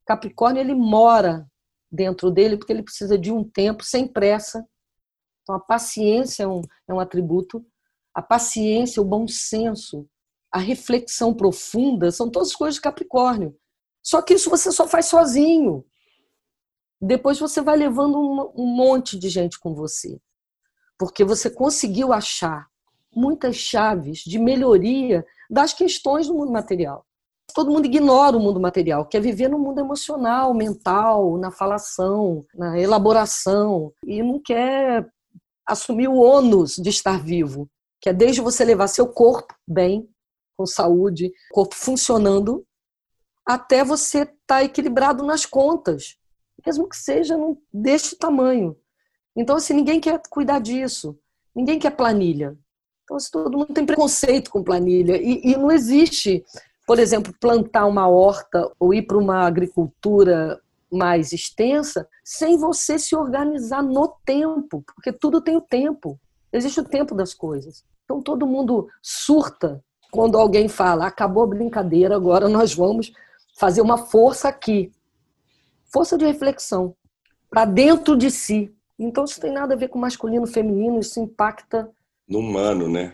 [0.05, 1.45] Capricórnio ele mora
[1.91, 4.65] dentro dele porque ele precisa de um tempo sem pressa
[5.43, 7.65] Então, a paciência é um, é um atributo,
[8.13, 10.07] a paciência, o bom senso,
[10.51, 13.55] a reflexão profunda, são todas coisas de Capricórnio.
[14.03, 15.85] Só que isso você só faz sozinho.
[16.99, 20.19] Depois você vai levando um, um monte de gente com você.
[20.97, 22.67] Porque você conseguiu achar
[23.15, 27.05] muitas chaves de melhoria das questões do mundo material.
[27.53, 32.77] Todo mundo ignora o mundo material, quer viver no mundo emocional, mental, na falação, na
[32.77, 35.07] elaboração, e não quer
[35.65, 37.69] assumir o ônus de estar vivo,
[38.01, 40.07] que é desde você levar seu corpo bem,
[40.57, 42.65] com saúde, corpo funcionando,
[43.45, 46.17] até você estar tá equilibrado nas contas,
[46.65, 47.37] mesmo que seja
[47.73, 48.75] deste tamanho.
[49.37, 51.17] Então, assim, ninguém quer cuidar disso,
[51.55, 52.57] ninguém quer planilha.
[53.03, 55.15] Então, assim, todo mundo tem preconceito com planilha.
[55.15, 56.43] E, e não existe,
[56.87, 60.59] por exemplo, plantar uma horta ou ir para uma agricultura
[60.91, 66.19] mais extensa sem você se organizar no tempo, porque tudo tem o tempo.
[66.51, 67.85] Existe o tempo das coisas.
[68.03, 73.11] Então todo mundo surta quando alguém fala: acabou a brincadeira, agora nós vamos
[73.57, 74.91] fazer uma força aqui.
[75.91, 76.95] Força de reflexão
[77.49, 78.73] para dentro de si.
[78.99, 81.89] Então isso tem nada a ver com masculino, feminino, isso impacta
[82.27, 83.13] no humano, né?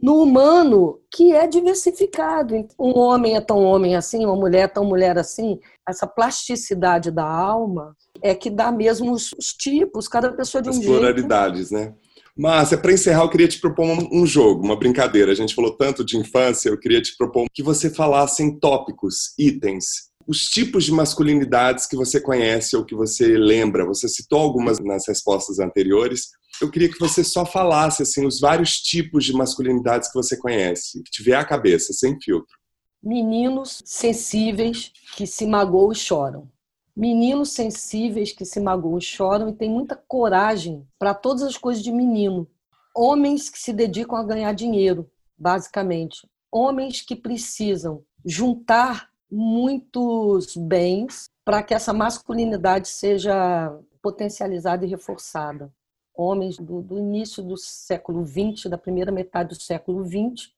[0.00, 2.54] No humano, que é diversificado.
[2.78, 5.58] Um homem é tão homem assim, uma mulher é tão mulher assim.
[5.88, 10.70] Essa plasticidade da alma é que dá mesmo os, os tipos, cada pessoa de um
[10.70, 10.92] As jeito.
[10.92, 11.94] As pluralidades, né?
[12.36, 15.32] Márcia, para encerrar, eu queria te propor um, um, jogo, uma brincadeira.
[15.32, 19.34] A gente falou tanto de infância, eu queria te propor que você falasse em tópicos,
[19.36, 23.86] itens, os tipos de masculinidades que você conhece ou que você lembra.
[23.86, 26.28] Você citou algumas nas respostas anteriores.
[26.60, 31.02] Eu queria que você só falasse assim os vários tipos de masculinidades que você conhece,
[31.02, 32.58] que tiver à cabeça, sem filtro.
[33.02, 36.46] Meninos sensíveis que se magoam e choram.
[36.94, 41.82] Meninos sensíveis que se magoam e choram e têm muita coragem para todas as coisas
[41.82, 42.46] de menino.
[42.94, 46.28] Homens que se dedicam a ganhar dinheiro, basicamente.
[46.52, 55.72] Homens que precisam juntar muitos bens para que essa masculinidade seja potencializada e reforçada.
[56.14, 60.50] Homens do, do início do século XX, da primeira metade do século XX,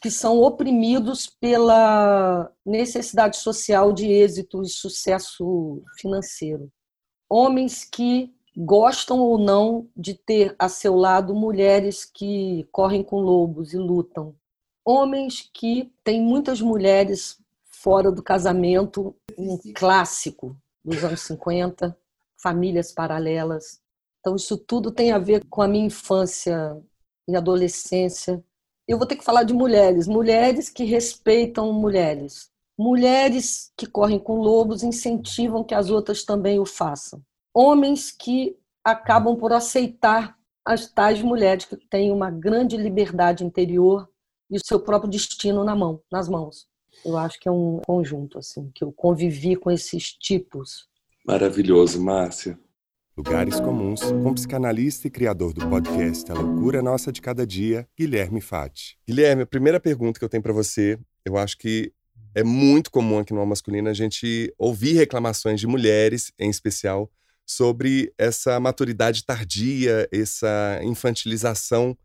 [0.00, 6.70] que são oprimidos pela necessidade social de êxito e sucesso financeiro.
[7.28, 13.74] Homens que gostam ou não de ter a seu lado mulheres que correm com lobos
[13.74, 14.34] e lutam.
[14.84, 17.38] Homens que têm muitas mulheres
[17.86, 21.96] fora do casamento, um clássico dos anos 50,
[22.36, 23.80] famílias paralelas.
[24.18, 26.76] Então, isso tudo tem a ver com a minha infância
[27.28, 28.42] e adolescência.
[28.88, 34.40] Eu vou ter que falar de mulheres, mulheres que respeitam mulheres, mulheres que correm com
[34.40, 37.22] lobos incentivam que as outras também o façam,
[37.54, 44.10] homens que acabam por aceitar as tais mulheres que têm uma grande liberdade interior
[44.50, 46.66] e o seu próprio destino na mão, nas mãos.
[47.04, 50.88] Eu acho que é um conjunto, assim, que eu convivi com esses tipos.
[51.26, 52.58] Maravilhoso, Márcia.
[53.16, 58.42] Lugares Comuns, com psicanalista e criador do podcast A Loucura Nossa de Cada Dia, Guilherme
[58.42, 58.98] Fati.
[59.08, 61.90] Guilherme, a primeira pergunta que eu tenho para você, eu acho que
[62.34, 67.10] é muito comum aqui no Alma Masculina a gente ouvir reclamações de mulheres, em especial,
[67.46, 71.96] sobre essa maturidade tardia, essa infantilização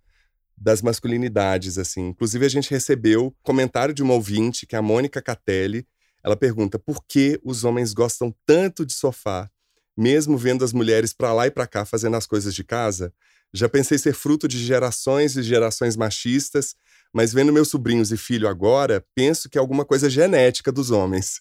[0.57, 2.09] das masculinidades, assim.
[2.09, 5.87] Inclusive, a gente recebeu comentário de uma ouvinte, que é a Mônica Catelli.
[6.23, 9.49] Ela pergunta por que os homens gostam tanto de sofá,
[9.97, 13.13] mesmo vendo as mulheres para lá e para cá fazendo as coisas de casa.
[13.53, 16.75] Já pensei ser fruto de gerações e gerações machistas,
[17.13, 21.39] mas vendo meus sobrinhos e filho agora, penso que é alguma coisa genética dos homens.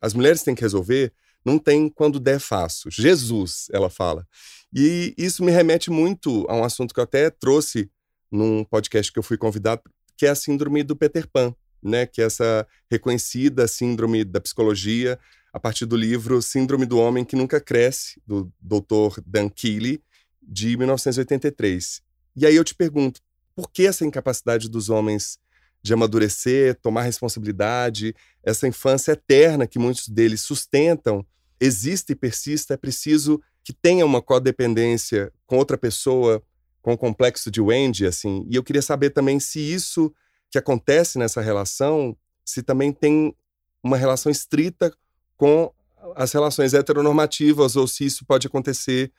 [0.00, 1.12] As mulheres têm que resolver,
[1.44, 2.88] não tem quando der faço.
[2.90, 4.26] Jesus, ela fala.
[4.72, 7.90] E isso me remete muito a um assunto que eu até trouxe
[8.30, 9.82] num podcast que eu fui convidado,
[10.16, 12.06] que é a síndrome do Peter Pan, né?
[12.06, 15.18] Que é essa reconhecida síndrome da psicologia
[15.52, 19.20] a partir do livro Síndrome do Homem que Nunca Cresce, do Dr.
[19.26, 20.02] Dan Keeley,
[20.42, 22.02] de 1983.
[22.36, 23.20] E aí eu te pergunto,
[23.54, 25.38] por que essa incapacidade dos homens
[25.82, 31.24] de amadurecer, tomar responsabilidade, essa infância eterna que muitos deles sustentam,
[31.60, 32.74] existe e persista?
[32.74, 36.42] É preciso que tenha uma codependência com outra pessoa
[36.88, 40.10] com o complexo de Wendy, assim, e eu queria saber também se isso
[40.50, 43.36] que acontece nessa relação, se também tem
[43.82, 44.90] uma relação estrita
[45.36, 45.70] com
[46.16, 49.12] as relações heteronormativas ou se isso pode acontecer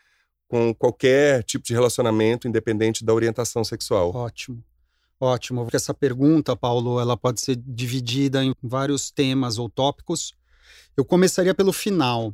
[0.47, 4.15] com qualquer tipo de relacionamento, independente da orientação sexual.
[4.15, 4.63] Ótimo.
[5.19, 5.67] Ótimo.
[5.71, 10.33] Essa pergunta, Paulo, ela pode ser dividida em vários temas ou tópicos.
[10.97, 12.33] Eu começaria pelo final,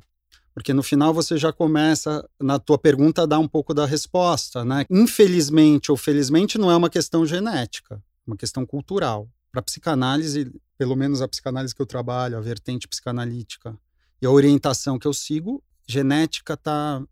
[0.55, 4.63] Porque no final você já começa, na tua pergunta, a dar um pouco da resposta,
[4.63, 4.85] né?
[4.89, 9.29] Infelizmente ou felizmente não é uma questão genética, é uma questão cultural.
[9.51, 13.77] Para psicanálise, pelo menos a psicanálise que eu trabalho, a vertente psicanalítica
[14.21, 17.03] e a orientação que eu sigo, genética está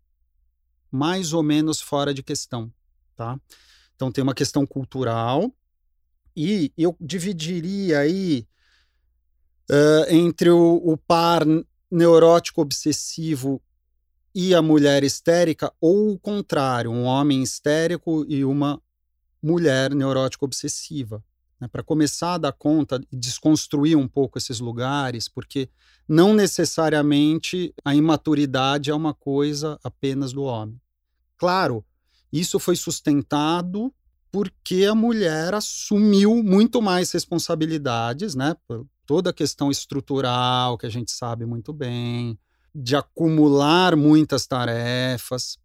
[0.90, 2.72] mais ou menos fora de questão,
[3.14, 3.38] tá?
[3.94, 5.54] Então tem uma questão cultural
[6.34, 8.46] e eu dividiria aí
[9.70, 11.44] uh, entre o, o par
[11.90, 13.60] neurótico obsessivo
[14.34, 18.82] e a mulher histérica, ou o contrário, um homem histérico e uma
[19.40, 21.22] mulher neurótico obsessiva.
[21.60, 21.68] Né?
[21.68, 25.68] Para começar a dar conta e desconstruir um pouco esses lugares, porque
[26.08, 30.80] não necessariamente a imaturidade é uma coisa apenas do homem.
[31.36, 31.84] Claro,
[32.32, 33.94] isso foi sustentado
[34.32, 38.56] porque a mulher assumiu muito mais responsabilidades, né?
[39.06, 42.38] Toda a questão estrutural que a gente sabe muito bem,
[42.74, 45.58] de acumular muitas tarefas.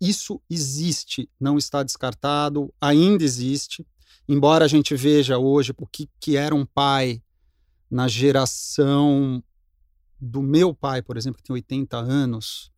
[0.00, 3.86] Isso existe, não está descartado, ainda existe.
[4.28, 7.22] Embora a gente veja hoje o que, que era um pai
[7.90, 9.42] na geração
[10.20, 12.72] do meu pai, por exemplo, que tem 80 anos.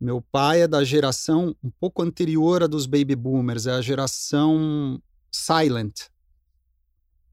[0.00, 5.00] Meu pai é da geração um pouco anterior à dos baby boomers, é a geração
[5.30, 6.02] silent,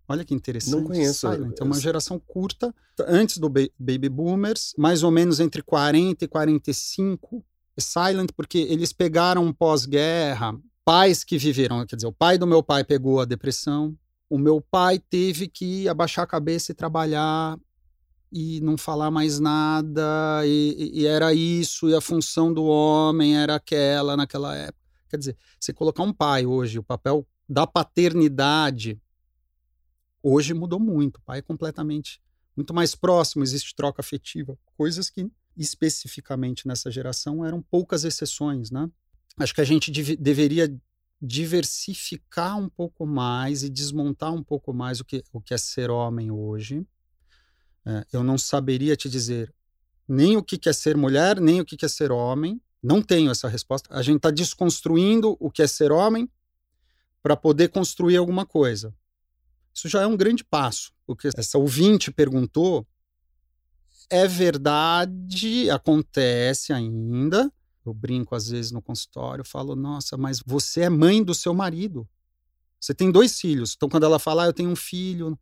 [0.08, 0.76] Olha que interessante.
[0.76, 1.30] Não conheço.
[1.32, 1.60] Silent.
[1.60, 2.74] É uma geração curta,
[3.08, 7.44] antes do Baby Boomers, mais ou menos entre 40 e 45.
[7.76, 12.62] É silent porque eles pegaram pós-guerra, pais que viveram, quer dizer, o pai do meu
[12.62, 13.98] pai pegou a depressão,
[14.30, 17.58] o meu pai teve que abaixar a cabeça e trabalhar
[18.32, 23.56] e não falar mais nada, e, e, era isso, e a função do homem era
[23.56, 24.84] aquela naquela época.
[25.08, 29.00] Quer dizer, você colocar um pai hoje, o papel da paternidade
[30.24, 31.18] Hoje mudou muito.
[31.18, 32.22] O pai é completamente
[32.56, 38.90] muito mais próximo, existe troca afetiva, coisas que especificamente nessa geração eram poucas exceções, né?
[39.38, 40.74] Acho que a gente deveria
[41.22, 45.90] diversificar um pouco mais e desmontar um pouco mais o que, o que é ser
[45.90, 46.86] homem hoje.
[47.86, 49.54] É, eu não saberia te dizer
[50.08, 52.62] nem o que é ser mulher, nem o que é ser homem.
[52.82, 53.88] Não tenho essa resposta.
[53.96, 56.30] A gente está desconstruindo o que é ser homem
[57.22, 58.94] para poder construir alguma coisa.
[59.74, 60.92] Isso já é um grande passo.
[61.08, 62.86] O que essa ouvinte perguntou
[64.10, 67.52] é verdade, acontece ainda.
[67.86, 72.08] Eu brinco às vezes no consultório, falo: "Nossa, mas você é mãe do seu marido.
[72.80, 73.74] Você tem dois filhos".
[73.76, 75.38] Então quando ela fala: ah, "Eu tenho um filho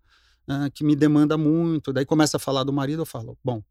[0.48, 3.62] uh, que me demanda muito", daí começa a falar do marido, eu falo: "Bom,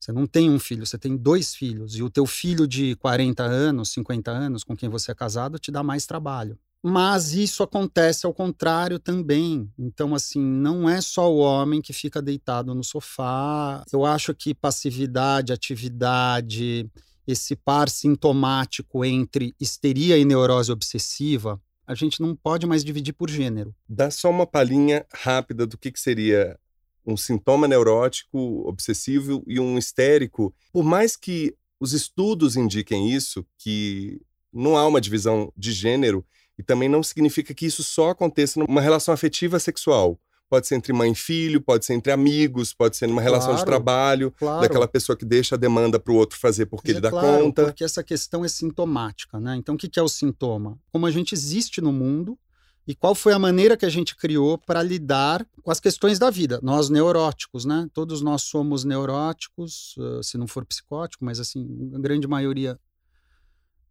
[0.00, 1.96] você não tem um filho, você tem dois filhos.
[1.96, 5.70] E o teu filho de 40 anos, 50 anos, com quem você é casado, te
[5.70, 6.58] dá mais trabalho.
[6.82, 9.68] Mas isso acontece ao contrário também.
[9.78, 13.82] Então, assim, não é só o homem que fica deitado no sofá.
[13.92, 16.88] Eu acho que passividade, atividade,
[17.26, 23.28] esse par sintomático entre histeria e neurose obsessiva, a gente não pode mais dividir por
[23.28, 23.74] gênero.
[23.88, 26.58] Dá só uma palhinha rápida do que, que seria
[27.06, 30.54] um sintoma neurótico obsessivo e um histérico.
[30.72, 34.20] Por mais que os estudos indiquem isso, que
[34.52, 36.24] não há uma divisão de gênero,
[36.58, 40.18] e também não significa que isso só aconteça numa relação afetiva sexual.
[40.50, 43.60] Pode ser entre mãe e filho, pode ser entre amigos, pode ser numa relação claro,
[43.60, 44.62] de trabalho, claro.
[44.62, 47.44] daquela pessoa que deixa a demanda para o outro fazer porque é ele dá claro,
[47.44, 47.64] conta.
[47.66, 49.56] Porque essa questão é sintomática, né?
[49.56, 50.78] Então, o que é o sintoma?
[50.90, 52.38] Como a gente existe no mundo
[52.86, 56.30] e qual foi a maneira que a gente criou para lidar com as questões da
[56.30, 56.58] vida.
[56.62, 57.86] Nós neuróticos, né?
[57.92, 62.80] Todos nós somos neuróticos, se não for psicótico, mas assim, a grande maioria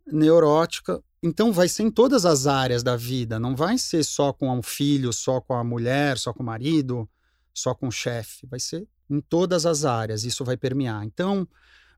[0.08, 1.04] neurótica.
[1.22, 4.62] Então vai ser em todas as áreas da vida, não vai ser só com um
[4.62, 7.10] filho, só com a mulher, só com o marido,
[7.54, 11.04] só com o chefe, vai ser em todas as áreas, isso vai permear.
[11.04, 11.48] Então,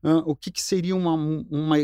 [0.02, 1.76] uh, o que, que, seria uma, uma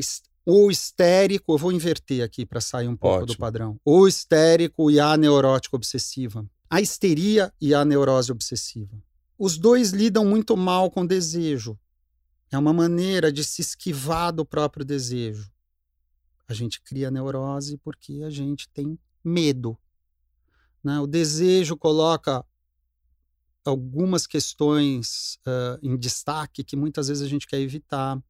[0.44, 3.34] o histérico, eu vou inverter aqui para sair um pouco Ótimo.
[3.34, 3.80] do padrão.
[3.84, 6.48] O histérico e a neurótica obsessiva.
[6.70, 8.96] A histeria e a neurose obsessiva.
[9.36, 11.76] Os dois lidam muito mal com desejo.
[12.50, 15.50] É uma maneira de se esquivar do próprio desejo.
[16.48, 19.76] A gente cria neurose porque a gente tem medo.
[20.82, 21.00] Né?
[21.00, 22.44] O desejo coloca
[23.64, 28.22] algumas questões uh, em destaque que muitas vezes a gente quer evitar.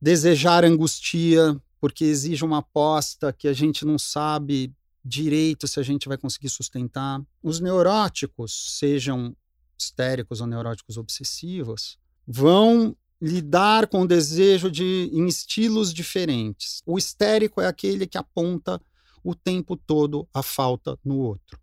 [0.00, 4.74] Desejar angustia, porque exige uma aposta que a gente não sabe
[5.04, 7.22] direito se a gente vai conseguir sustentar.
[7.42, 9.36] Os neuróticos, sejam
[9.78, 16.82] histéricos ou neuróticos obsessivos, vão lidar com o desejo de em estilos diferentes.
[16.84, 18.80] O histérico é aquele que aponta
[19.22, 21.58] o tempo todo a falta no outro.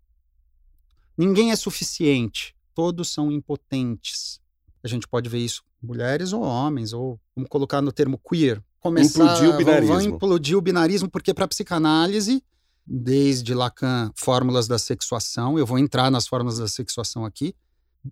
[1.16, 4.40] Ninguém é suficiente, todos são impotentes.
[4.82, 8.62] A gente pode ver isso mulheres ou homens, ou vamos colocar no termo queer.
[8.80, 9.94] Começar, Implodir o binarismo.
[9.94, 12.42] Vão implodir o binarismo, porque para psicanálise,
[12.84, 17.54] desde Lacan, fórmulas da sexuação, eu vou entrar nas fórmulas da sexuação aqui,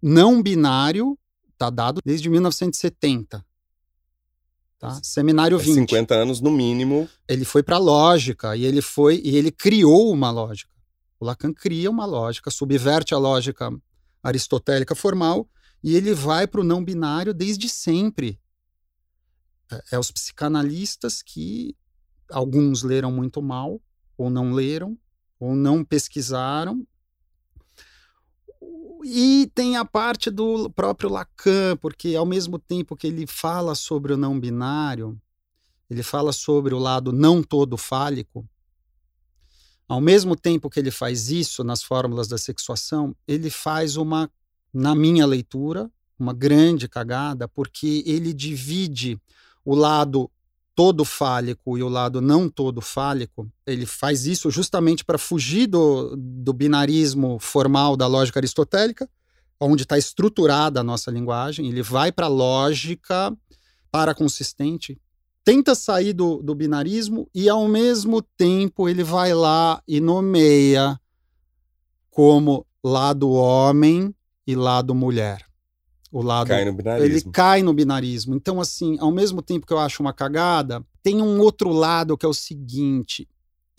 [0.00, 1.18] não binário
[1.60, 3.44] está dado desde 1970.
[4.78, 4.98] Tá?
[5.02, 5.74] Seminário 20.
[5.74, 7.06] 50 anos no mínimo.
[7.28, 10.70] Ele foi para a lógica e ele foi e ele criou uma lógica.
[11.20, 13.70] O Lacan cria uma lógica, subverte a lógica
[14.22, 15.46] aristotélica formal
[15.84, 18.40] e ele vai para o não binário desde sempre.
[19.70, 21.76] É, é os psicanalistas que
[22.30, 23.80] alguns leram muito mal,
[24.16, 24.96] ou não leram,
[25.38, 26.86] ou não pesquisaram.
[29.04, 34.12] E tem a parte do próprio Lacan, porque ao mesmo tempo que ele fala sobre
[34.12, 35.18] o não binário,
[35.88, 38.46] ele fala sobre o lado não todo fálico,
[39.88, 44.30] ao mesmo tempo que ele faz isso nas fórmulas da sexuação, ele faz uma,
[44.72, 49.20] na minha leitura, uma grande cagada, porque ele divide
[49.64, 50.30] o lado
[50.80, 53.46] todo fálico e o lado não todo fálico.
[53.66, 59.06] Ele faz isso justamente para fugir do, do binarismo formal da lógica aristotélica,
[59.60, 61.68] onde está estruturada a nossa linguagem.
[61.68, 63.30] Ele vai para a lógica
[63.92, 64.98] paraconsistente,
[65.44, 70.98] tenta sair do, do binarismo e, ao mesmo tempo, ele vai lá e nomeia
[72.08, 74.14] como lado homem
[74.46, 75.49] e lado mulher.
[76.12, 77.06] O lado cai no binarismo.
[77.06, 78.34] ele cai no binarismo.
[78.34, 82.26] Então, assim, ao mesmo tempo que eu acho uma cagada, tem um outro lado que
[82.26, 83.28] é o seguinte: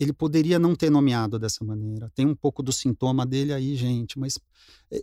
[0.00, 2.10] ele poderia não ter nomeado dessa maneira.
[2.14, 4.38] Tem um pouco do sintoma dele aí, gente, mas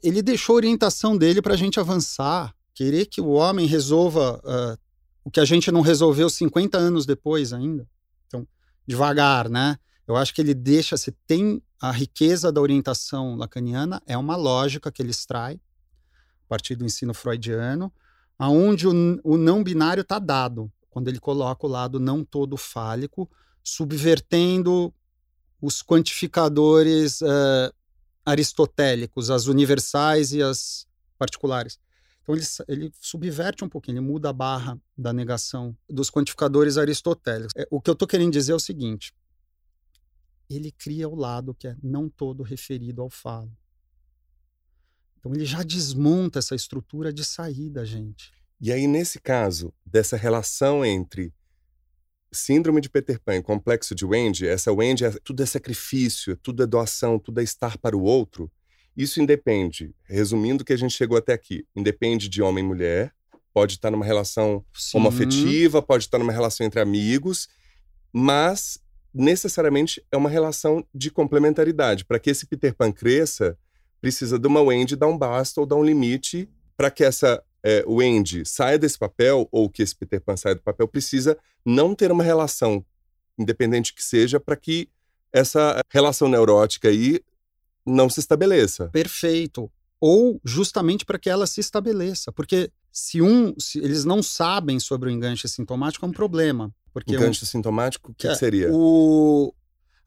[0.04, 2.54] ele deixou a orientação dele para a gente avançar.
[2.74, 4.80] Querer que o homem resolva uh,
[5.24, 7.88] o que a gente não resolveu 50 anos depois ainda.
[8.28, 8.48] Então,
[8.88, 9.78] devagar, né?
[10.08, 14.92] Eu acho que ele deixa, se tem a riqueza da orientação lacaniana, é uma lógica
[14.92, 15.60] que ele extrai
[16.50, 17.94] partir do ensino freudiano,
[18.38, 18.92] aonde o,
[19.24, 23.30] o não binário está dado, quando ele coloca o lado não todo fálico,
[23.64, 24.94] subvertendo
[25.62, 27.74] os quantificadores uh,
[28.26, 30.88] aristotélicos, as universais e as
[31.18, 31.80] particulares.
[32.24, 37.54] Então ele, ele subverte um pouquinho, ele muda a barra da negação dos quantificadores aristotélicos.
[37.56, 39.14] É, o que eu estou querendo dizer é o seguinte:
[40.50, 43.52] ele cria o lado que é não todo referido ao falo.
[45.20, 48.32] Então ele já desmonta essa estrutura de saída, gente.
[48.62, 51.34] E aí, nesse caso, dessa relação entre
[52.32, 56.64] síndrome de Peter Pan e complexo de Wendy, essa Wendy, é, tudo é sacrifício, tudo
[56.64, 58.52] é doação, tudo é estar para o outro.
[58.96, 63.14] Isso independe, resumindo o que a gente chegou até aqui, independe de homem e mulher,
[63.54, 64.98] pode estar numa relação Sim.
[64.98, 67.48] homoafetiva, pode estar numa relação entre amigos,
[68.12, 68.80] mas
[69.14, 72.06] necessariamente é uma relação de complementaridade.
[72.06, 73.58] Para que esse Peter Pan cresça,
[74.02, 77.84] precisa de uma Wendy dar um basta ou dar um limite para que essa é,
[77.88, 82.12] Wendy saia desse papel ou que esse Peter Pan saia do papel, precisa não ter
[82.12, 82.86] uma relação,
[83.38, 84.90] independente que seja, para que
[85.32, 87.20] essa relação neurótica aí
[87.86, 88.88] não se estabeleça.
[88.90, 89.70] Perfeito.
[90.00, 92.32] Ou justamente para que ela se estabeleça.
[92.32, 96.74] Porque se um, se eles não sabem sobre o enganche sintomático, é um problema.
[96.94, 98.72] Porque enganche um, sintomático, o que, que, seria?
[98.72, 99.54] O,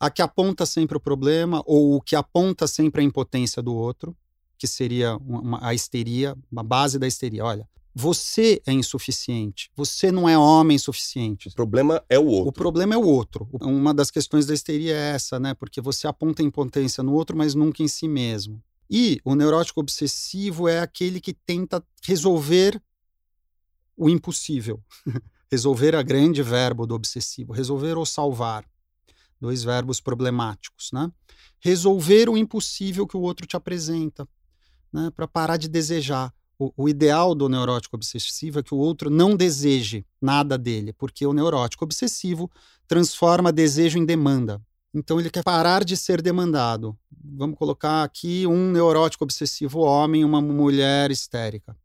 [0.03, 4.17] a que aponta sempre o problema, ou o que aponta sempre a impotência do outro,
[4.59, 7.45] que seria uma, a histeria, a base da histeria.
[7.45, 9.71] Olha, você é insuficiente.
[9.77, 11.47] Você não é homem suficiente.
[11.51, 12.49] O problema é o outro.
[12.49, 13.49] O problema é o outro.
[13.61, 15.55] Uma das questões da histeria é essa, né?
[15.55, 18.61] Porque você aponta a impotência no outro, mas nunca em si mesmo.
[18.91, 22.83] E o neurótico obsessivo é aquele que tenta resolver
[23.97, 24.83] o impossível.
[25.49, 27.53] resolver a grande verbo do obsessivo.
[27.53, 28.65] Resolver ou salvar.
[29.43, 31.11] Dois verbos problemáticos, né?
[31.59, 34.25] Resolver o impossível que o outro te apresenta,
[34.93, 35.11] né?
[35.17, 39.35] Para parar de desejar o, o, ideal do neurótico obsessivo é que o outro não
[39.35, 42.49] deseje nada dele, porque o neurótico obsessivo
[42.87, 44.63] transforma desejo em demanda.
[44.95, 46.97] Então ele quer parar de ser demandado.
[47.11, 51.77] Vamos colocar aqui um neurótico obsessivo homem uma mulher histérica.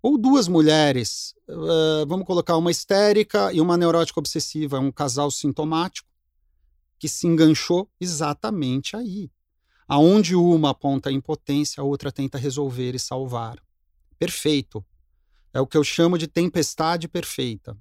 [0.00, 6.08] Ou duas mulheres, uh, vamos colocar uma histérica e uma neurótica obsessiva, um casal sintomático
[6.98, 9.30] que se enganchou exatamente aí.
[9.88, 13.58] Aonde uma aponta a impotência, a outra tenta resolver e salvar
[14.18, 14.84] perfeito.
[15.52, 17.76] É o que eu chamo de tempestade perfeita.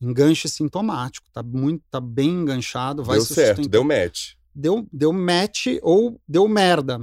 [0.00, 4.34] Enganche sintomático, tá muito, tá bem enganchado, vai Deu certo, deu match.
[4.54, 7.00] Deu, deu match ou deu merda.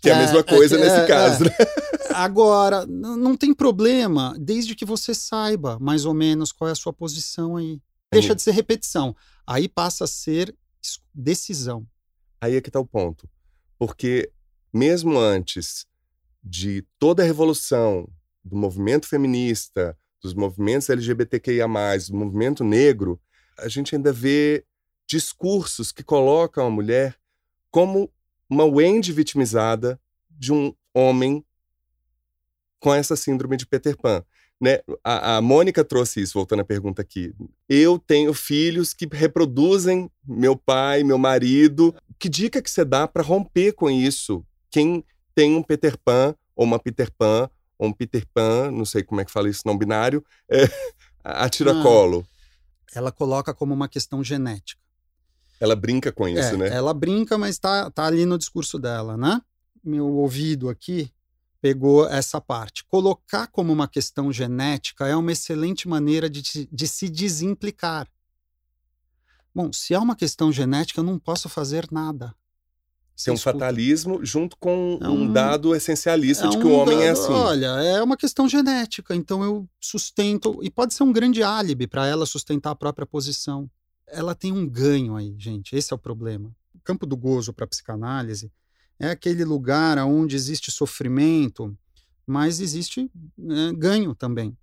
[0.00, 1.50] Que é, a mesma coisa é, nesse é, caso, né?
[2.14, 6.92] Agora, não tem problema, desde que você saiba mais ou menos qual é a sua
[6.92, 7.80] posição aí.
[8.10, 9.14] Deixa de ser repetição.
[9.46, 10.54] Aí passa a ser
[11.14, 11.86] decisão.
[12.40, 13.28] Aí é que tá o ponto.
[13.78, 14.32] Porque
[14.72, 15.86] mesmo antes
[16.42, 18.08] de toda a revolução
[18.44, 21.66] do movimento feminista, dos movimentos LGBTQIA,
[22.08, 23.20] do movimento negro,
[23.58, 24.64] a gente ainda vê
[25.06, 27.16] discursos que colocam a mulher
[27.70, 28.12] como
[28.48, 30.00] uma Wendy vitimizada
[30.30, 31.44] de um homem
[32.80, 34.24] com essa síndrome de Peter Pan.
[34.60, 34.80] Né?
[35.04, 37.32] A, a Mônica trouxe isso, voltando à pergunta aqui.
[37.68, 41.94] Eu tenho filhos que reproduzem meu pai, meu marido.
[42.18, 44.44] Que dica que você dá para romper com isso?
[44.70, 45.04] Quem
[45.34, 47.48] tem um Peter Pan, ou uma Peter Pan,
[47.78, 50.68] ou um Peter Pan, não sei como é que fala isso, não binário, é,
[51.22, 52.26] a tiracolo.
[52.92, 54.82] Ela coloca como uma questão genética.
[55.60, 56.68] Ela brinca com isso, é, né?
[56.68, 59.40] Ela brinca, mas está tá ali no discurso dela, né?
[59.84, 61.12] Meu ouvido aqui
[61.60, 62.84] pegou essa parte.
[62.84, 68.08] Colocar como uma questão genética é uma excelente maneira de, de se desimplicar.
[69.54, 72.34] Bom, se é uma questão genética, eu não posso fazer nada.
[73.24, 76.74] Tem um fatalismo junto com é um, um, dado essencialista é de que um o
[76.74, 77.32] homem é dado, é assim.
[77.32, 82.06] Olha, é uma questão genética, então eu sustento, e pode ser um grande álibi para
[82.06, 83.68] ela sustentar a própria posição.
[84.06, 86.54] Ela tem um ganho aí, gente, esse é o problema.
[86.72, 88.52] O campo do gozo para a psicanálise
[88.98, 91.76] é aquele lugar onde existe sofrimento,
[92.26, 93.10] mas existe
[93.50, 94.56] é, ganho também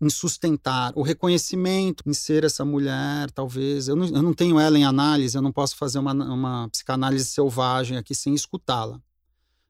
[0.00, 3.88] em sustentar o reconhecimento, em ser essa mulher, talvez.
[3.88, 7.26] Eu não, eu não tenho ela em análise, eu não posso fazer uma, uma psicanálise
[7.26, 9.00] selvagem aqui sem escutá-la.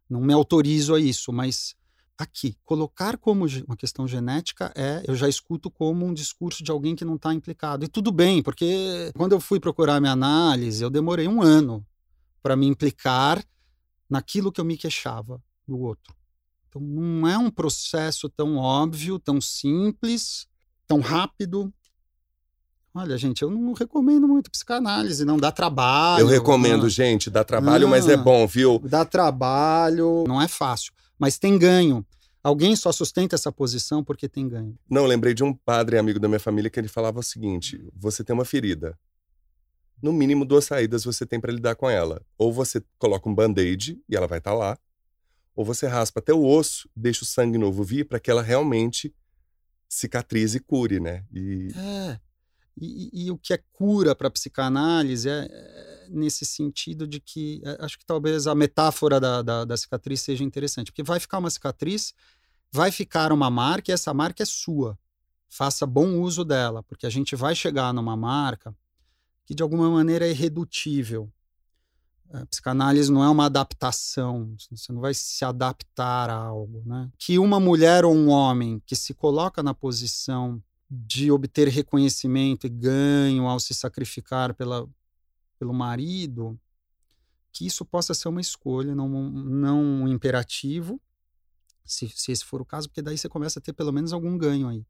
[0.09, 1.75] Não me autorizo a isso, mas
[2.19, 6.97] aqui, colocar como uma questão genética é, eu já escuto como um discurso de alguém
[6.97, 7.85] que não está implicado.
[7.85, 11.85] E tudo bem, porque quando eu fui procurar minha análise, eu demorei um ano
[12.43, 13.43] para me implicar
[14.09, 16.15] naquilo que eu me queixava do outro.
[16.69, 20.47] Então, não é um processo tão óbvio, tão simples,
[20.87, 21.73] tão rápido.
[22.93, 26.23] Olha, gente, eu não recomendo muito psicanálise, não dá trabalho.
[26.23, 28.79] Eu recomendo, gente, dá trabalho, mas é bom, viu?
[28.79, 32.07] Dá trabalho, não é fácil, mas tem ganho.
[32.43, 34.79] Alguém só sustenta essa posição porque tem ganho.
[34.89, 38.23] Não, lembrei de um padre amigo da minha família que ele falava o seguinte: você
[38.23, 38.99] tem uma ferida.
[40.05, 42.21] No mínimo duas saídas você tem para lidar com ela.
[42.37, 44.79] Ou você coloca um band-aid e ela vai estar tá lá,
[45.57, 49.15] ou você raspa até o osso, deixa o sangue novo vir para que ela realmente
[49.89, 51.25] cicatrize e cure, né?
[51.33, 51.69] E...
[51.75, 52.21] É.
[52.77, 57.79] E, e, o que é cura para psicanálise é, é, nesse sentido de que é,
[57.83, 61.49] acho que talvez a metáfora da, da, da, cicatriz seja interessante, porque vai ficar uma
[61.49, 62.13] cicatriz,
[62.71, 64.99] vai ficar uma marca e essa marca é sua.
[65.49, 68.77] Faça bom uso dela, porque a gente vai chegar numa marca
[69.45, 71.31] que de alguma maneira é irredutível.
[72.33, 76.83] A psicanálise não é uma adaptação, você não vai se adaptar a algo.
[76.85, 77.11] Né?
[77.19, 82.71] Que uma mulher ou um homem que se coloca na posição de obter reconhecimento e
[82.71, 84.89] ganho ao se sacrificar pela,
[85.59, 86.59] pelo marido,
[87.53, 91.01] que isso possa ser uma escolha, não, não um imperativo,
[91.85, 94.37] se, se esse for o caso, porque daí você começa a ter pelo menos algum
[94.37, 94.85] ganho aí.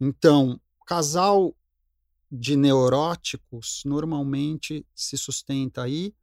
[0.00, 1.54] Então, casal
[2.30, 6.14] de neuróticos normalmente se sustenta aí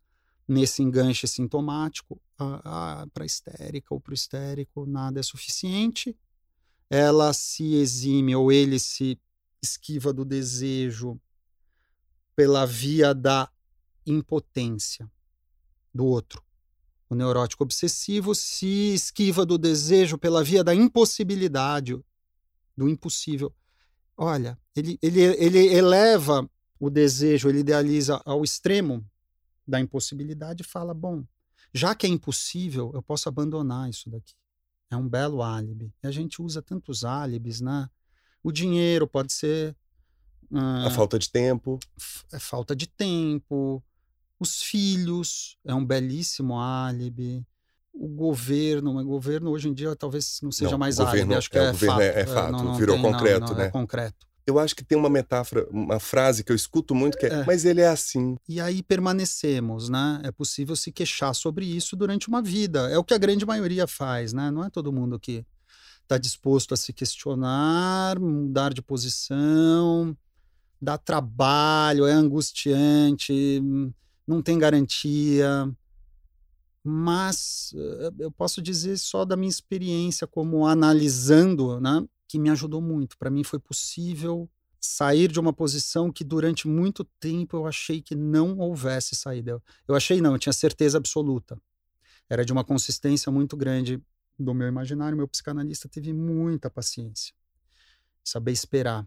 [0.48, 6.18] nesse enganche sintomático, ah, ah, para histérica ou para o histérico nada é suficiente,
[6.90, 9.20] ela se exime ou ele se
[9.62, 11.20] esquiva do desejo
[12.36, 13.52] pela via da
[14.06, 15.12] impotência
[15.94, 16.42] do outro.
[17.10, 22.00] O neurótico obsessivo se esquiva do desejo pela via da impossibilidade,
[22.76, 23.54] do impossível.
[24.18, 26.50] Olha, ele, ele, ele eleva
[26.80, 29.06] o desejo, ele idealiza ao extremo
[29.68, 31.24] da impossibilidade e fala: bom,
[31.74, 34.34] já que é impossível, eu posso abandonar isso daqui.
[34.90, 35.94] É um belo álibi.
[36.02, 37.90] E a gente usa tantos álibis, né?
[38.42, 39.76] O dinheiro pode ser.
[40.50, 41.78] Uh, a falta de tempo.
[42.32, 43.84] É falta de tempo.
[44.40, 47.46] Os filhos é um belíssimo álibi.
[48.00, 51.58] O governo, o governo hoje em dia talvez não seja não, mais álibi, acho que
[51.58, 52.02] é, é, fato.
[52.02, 53.66] É, é fato, não, não virou tem, concreto, né?
[53.66, 57.26] É concreto eu acho que tem uma metáfora, uma frase que eu escuto muito que
[57.26, 58.38] é, é, mas ele é assim.
[58.48, 60.22] E aí permanecemos, né?
[60.24, 62.90] É possível se queixar sobre isso durante uma vida.
[62.90, 64.50] É o que a grande maioria faz, né?
[64.50, 65.46] Não é todo mundo que
[66.02, 70.16] está disposto a se questionar, mudar de posição,
[70.82, 73.62] dá trabalho, é angustiante,
[74.26, 75.70] não tem garantia.
[76.90, 82.08] Mas eh, eu posso dizer só da minha experiência como analisando, né?
[82.26, 83.18] que me ajudou muito.
[83.18, 88.16] Para mim foi possível sair de uma posição que durante muito tempo eu achei que
[88.16, 89.62] não houvesse saída.
[89.86, 91.60] Eu achei não, eu tinha certeza absoluta.
[92.30, 94.02] Era de uma consistência muito grande
[94.40, 95.18] do meu imaginário.
[95.18, 97.34] Meu psicanalista teve muita paciência,
[98.24, 99.06] saber esperar.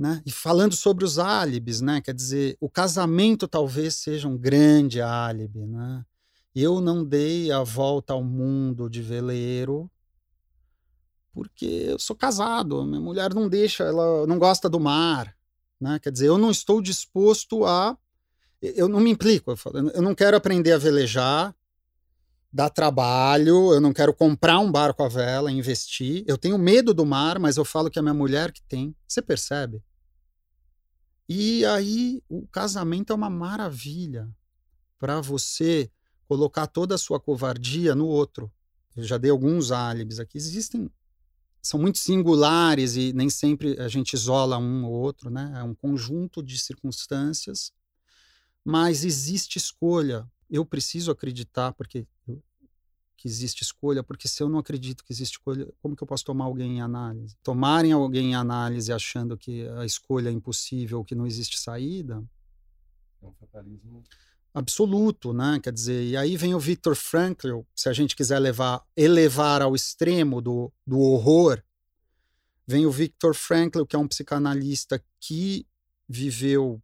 [0.00, 0.22] Né?
[0.24, 2.00] E falando sobre os álibis, né?
[2.00, 5.66] quer dizer, o casamento talvez seja um grande álibi.
[5.66, 6.02] Né?
[6.54, 9.90] Eu não dei a volta ao mundo de veleiro
[11.34, 15.36] porque eu sou casado, minha mulher não deixa, ela não gosta do mar,
[15.80, 15.98] né?
[16.00, 17.96] Quer dizer, eu não estou disposto a
[18.60, 19.54] eu não me implico,
[19.94, 21.54] eu, não quero aprender a velejar,
[22.52, 26.24] dá trabalho, eu não quero comprar um barco à vela, investir.
[26.26, 28.94] Eu tenho medo do mar, mas eu falo que é minha mulher que tem.
[29.08, 29.82] Você percebe?
[31.32, 34.28] E aí o casamento é uma maravilha
[34.98, 35.88] para você
[36.26, 38.52] colocar toda a sua covardia no outro.
[38.96, 40.36] Eu já dei alguns álibis aqui.
[40.36, 40.90] Existem
[41.62, 45.52] são muito singulares e nem sempre a gente isola um ou outro, né?
[45.54, 47.72] É um conjunto de circunstâncias,
[48.64, 50.28] mas existe escolha.
[50.50, 52.08] Eu preciso acreditar porque
[53.20, 56.24] que existe escolha, porque se eu não acredito que existe escolha, como que eu posso
[56.24, 57.36] tomar alguém em análise?
[57.42, 62.24] Tomarem alguém em análise achando que a escolha é impossível, que não existe saída,
[63.22, 64.02] é um fatalismo
[64.54, 65.60] absoluto, né?
[65.62, 69.74] Quer dizer, e aí vem o Viktor Frankl, se a gente quiser levar, elevar ao
[69.74, 71.62] extremo do, do horror,
[72.66, 75.66] vem o Viktor Frankl, que é um psicanalista que
[76.08, 76.82] viveu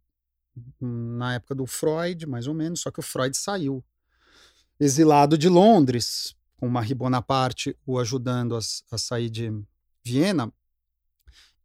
[0.79, 3.83] na época do Freud, mais ou menos, só que o Freud saiu.
[4.79, 8.59] Exilado de Londres, com Marie Bonaparte o ajudando a,
[8.91, 9.51] a sair de
[10.03, 10.51] Viena,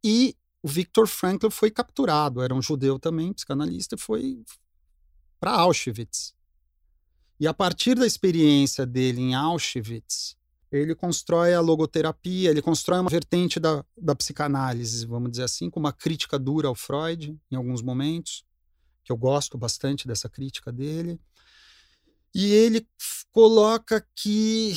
[0.03, 4.43] e o Viktor Frankl foi capturado, era um judeu também, psicanalista, e foi
[5.39, 6.33] para Auschwitz.
[7.39, 10.37] E a partir da experiência dele em Auschwitz,
[10.71, 15.79] ele constrói a logoterapia, ele constrói uma vertente da, da psicanálise, vamos dizer assim, com
[15.79, 18.43] uma crítica dura ao Freud, em alguns momentos,
[19.03, 21.19] que eu gosto bastante dessa crítica dele.
[22.33, 22.87] E ele
[23.31, 24.73] coloca que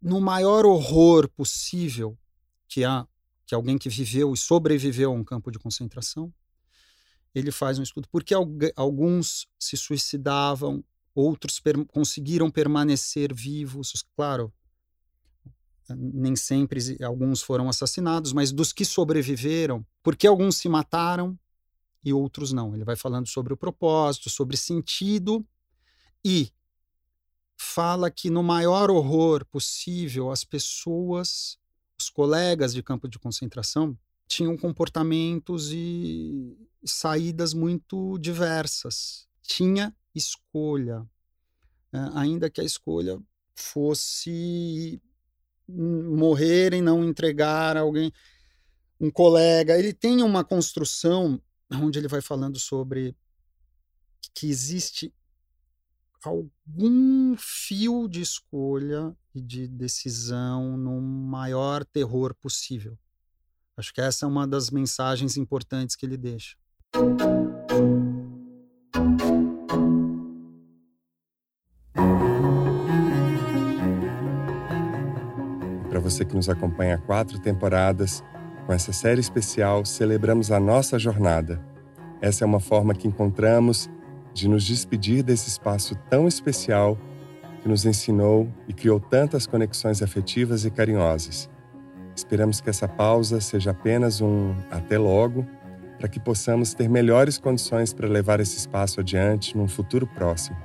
[0.00, 2.18] no maior horror possível,
[2.66, 3.06] que, há,
[3.46, 6.32] que alguém que viveu e sobreviveu a um campo de concentração,
[7.34, 8.08] ele faz um estudo.
[8.10, 8.34] Porque
[8.74, 10.82] alguns se suicidavam,
[11.14, 14.04] outros per conseguiram permanecer vivos.
[14.16, 14.52] Claro,
[15.88, 21.38] nem sempre alguns foram assassinados, mas dos que sobreviveram, porque alguns se mataram
[22.02, 22.74] e outros não.
[22.74, 25.46] Ele vai falando sobre o propósito, sobre sentido
[26.24, 26.50] e
[27.62, 31.58] fala que no maior horror possível as pessoas,
[31.98, 33.96] os colegas de campo de concentração,
[34.26, 39.28] tinham comportamentos e saídas muito diversas.
[39.42, 41.06] Tinha escolha,
[41.92, 42.10] né?
[42.14, 43.20] ainda que a escolha
[43.54, 44.98] fosse
[45.68, 48.10] morrer e não entregar alguém,
[48.98, 49.78] um colega.
[49.78, 51.38] Ele tem uma construção
[51.70, 53.14] onde ele vai falando sobre
[54.32, 55.12] que existe
[56.28, 62.98] algum fio de escolha e de decisão no maior terror possível.
[63.76, 66.56] Acho que essa é uma das mensagens importantes que ele deixa.
[75.88, 78.22] Para você que nos acompanha há quatro temporadas,
[78.66, 81.64] com essa série especial celebramos a nossa jornada.
[82.20, 83.88] Essa é uma forma que encontramos
[84.32, 86.98] de nos despedir desse espaço tão especial
[87.62, 91.48] que nos ensinou e criou tantas conexões afetivas e carinhosas.
[92.14, 95.46] Esperamos que essa pausa seja apenas um até logo,
[95.98, 100.56] para que possamos ter melhores condições para levar esse espaço adiante num futuro próximo.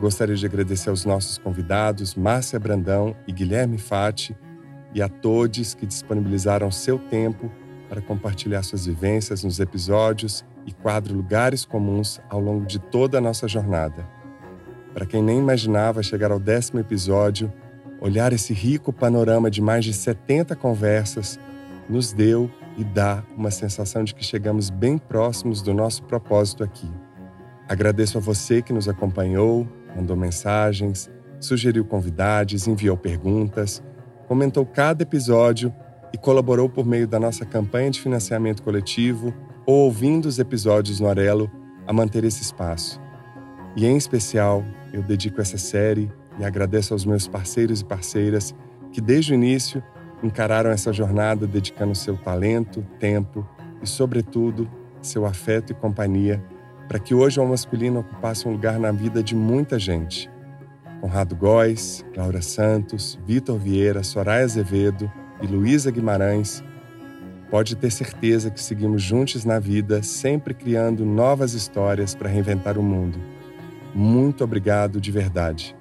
[0.00, 4.36] Gostaria de agradecer aos nossos convidados, Márcia Brandão e Guilherme Fati,
[4.92, 7.50] e a todos que disponibilizaram seu tempo
[7.88, 13.20] para compartilhar suas vivências nos episódios e quadro Lugares Comuns ao longo de toda a
[13.20, 14.06] nossa jornada.
[14.92, 17.52] Para quem nem imaginava chegar ao décimo episódio,
[18.04, 21.38] Olhar esse rico panorama de mais de 70 conversas
[21.88, 26.90] nos deu e dá uma sensação de que chegamos bem próximos do nosso propósito aqui.
[27.68, 31.08] Agradeço a você que nos acompanhou, mandou mensagens,
[31.38, 33.80] sugeriu convidados, enviou perguntas,
[34.26, 35.72] comentou cada episódio
[36.12, 39.32] e colaborou por meio da nossa campanha de financiamento coletivo
[39.66, 41.50] ou ouvindo os episódios no Arelo
[41.86, 43.00] a manter esse espaço.
[43.76, 48.54] E em especial, eu dedico essa série e agradeço aos meus parceiros e parceiras
[48.90, 49.82] que desde o início
[50.22, 53.46] encararam essa jornada dedicando seu talento, tempo
[53.82, 56.42] e, sobretudo, seu afeto e companhia
[56.92, 60.30] para que hoje o masculino ocupasse um lugar na vida de muita gente.
[61.00, 65.10] Conrado Góes, Laura Santos, Vitor Vieira, Soraya Azevedo
[65.40, 66.62] e Luísa Guimarães,
[67.52, 72.82] pode ter certeza que seguimos juntos na vida, sempre criando novas histórias para reinventar o
[72.82, 73.18] mundo.
[73.94, 75.76] Muito obrigado de verdade.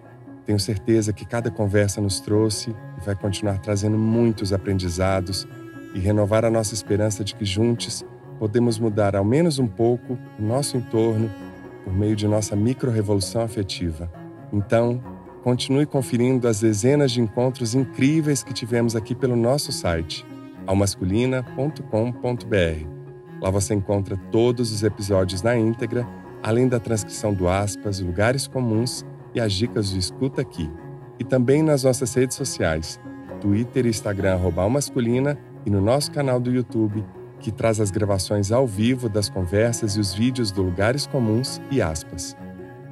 [0.45, 5.47] Tenho certeza que cada conversa nos trouxe e vai continuar trazendo muitos aprendizados
[5.95, 8.05] e renovar a nossa esperança de que juntos
[8.37, 11.31] podemos mudar ao menos um pouco o nosso entorno
[11.85, 14.11] por meio de nossa micro-revolução afetiva.
[14.51, 15.01] Então,
[15.41, 20.25] continue conferindo as dezenas de encontros incríveis que tivemos aqui pelo nosso site,
[20.71, 22.87] almasculina.com.br.
[23.41, 26.07] Lá você encontra todos os episódios na íntegra,
[26.41, 29.05] além da transcrição do aspas, lugares comuns
[29.35, 30.71] e as dicas do Escuta Aqui.
[31.19, 32.99] E também nas nossas redes sociais,
[33.41, 37.03] Twitter e Instagram Masculina e no nosso canal do YouTube,
[37.39, 41.81] que traz as gravações ao vivo das conversas e os vídeos do Lugares Comuns e
[41.81, 42.35] Aspas.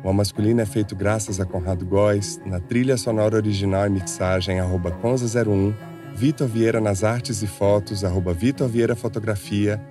[0.03, 4.91] O Masculina é feito graças a Conrado Góes, na trilha sonora original e mixagem arroba
[4.91, 9.81] Conza01, Vitor Vieira nas artes e fotos, arroba Vitor Vieira Fotografia,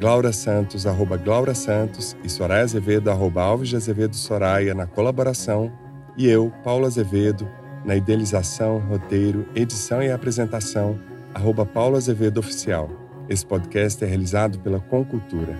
[0.00, 5.72] Glaura Santos, arroba Glaura Santos e Soraya Azevedo, arroba Alves de Azevedo Soraya na colaboração,
[6.16, 7.48] e eu, Paulo Azevedo,
[7.84, 10.98] na idealização, roteiro, edição e apresentação,
[11.34, 12.90] arroba Paulo Azevedo Oficial.
[13.28, 15.56] Esse podcast é realizado pela Concultura.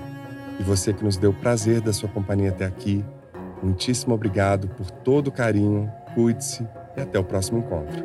[0.58, 3.04] E você que nos deu o prazer da sua companhia até aqui,
[3.62, 8.04] muitíssimo obrigado por todo o carinho, cuide-se e até o próximo encontro.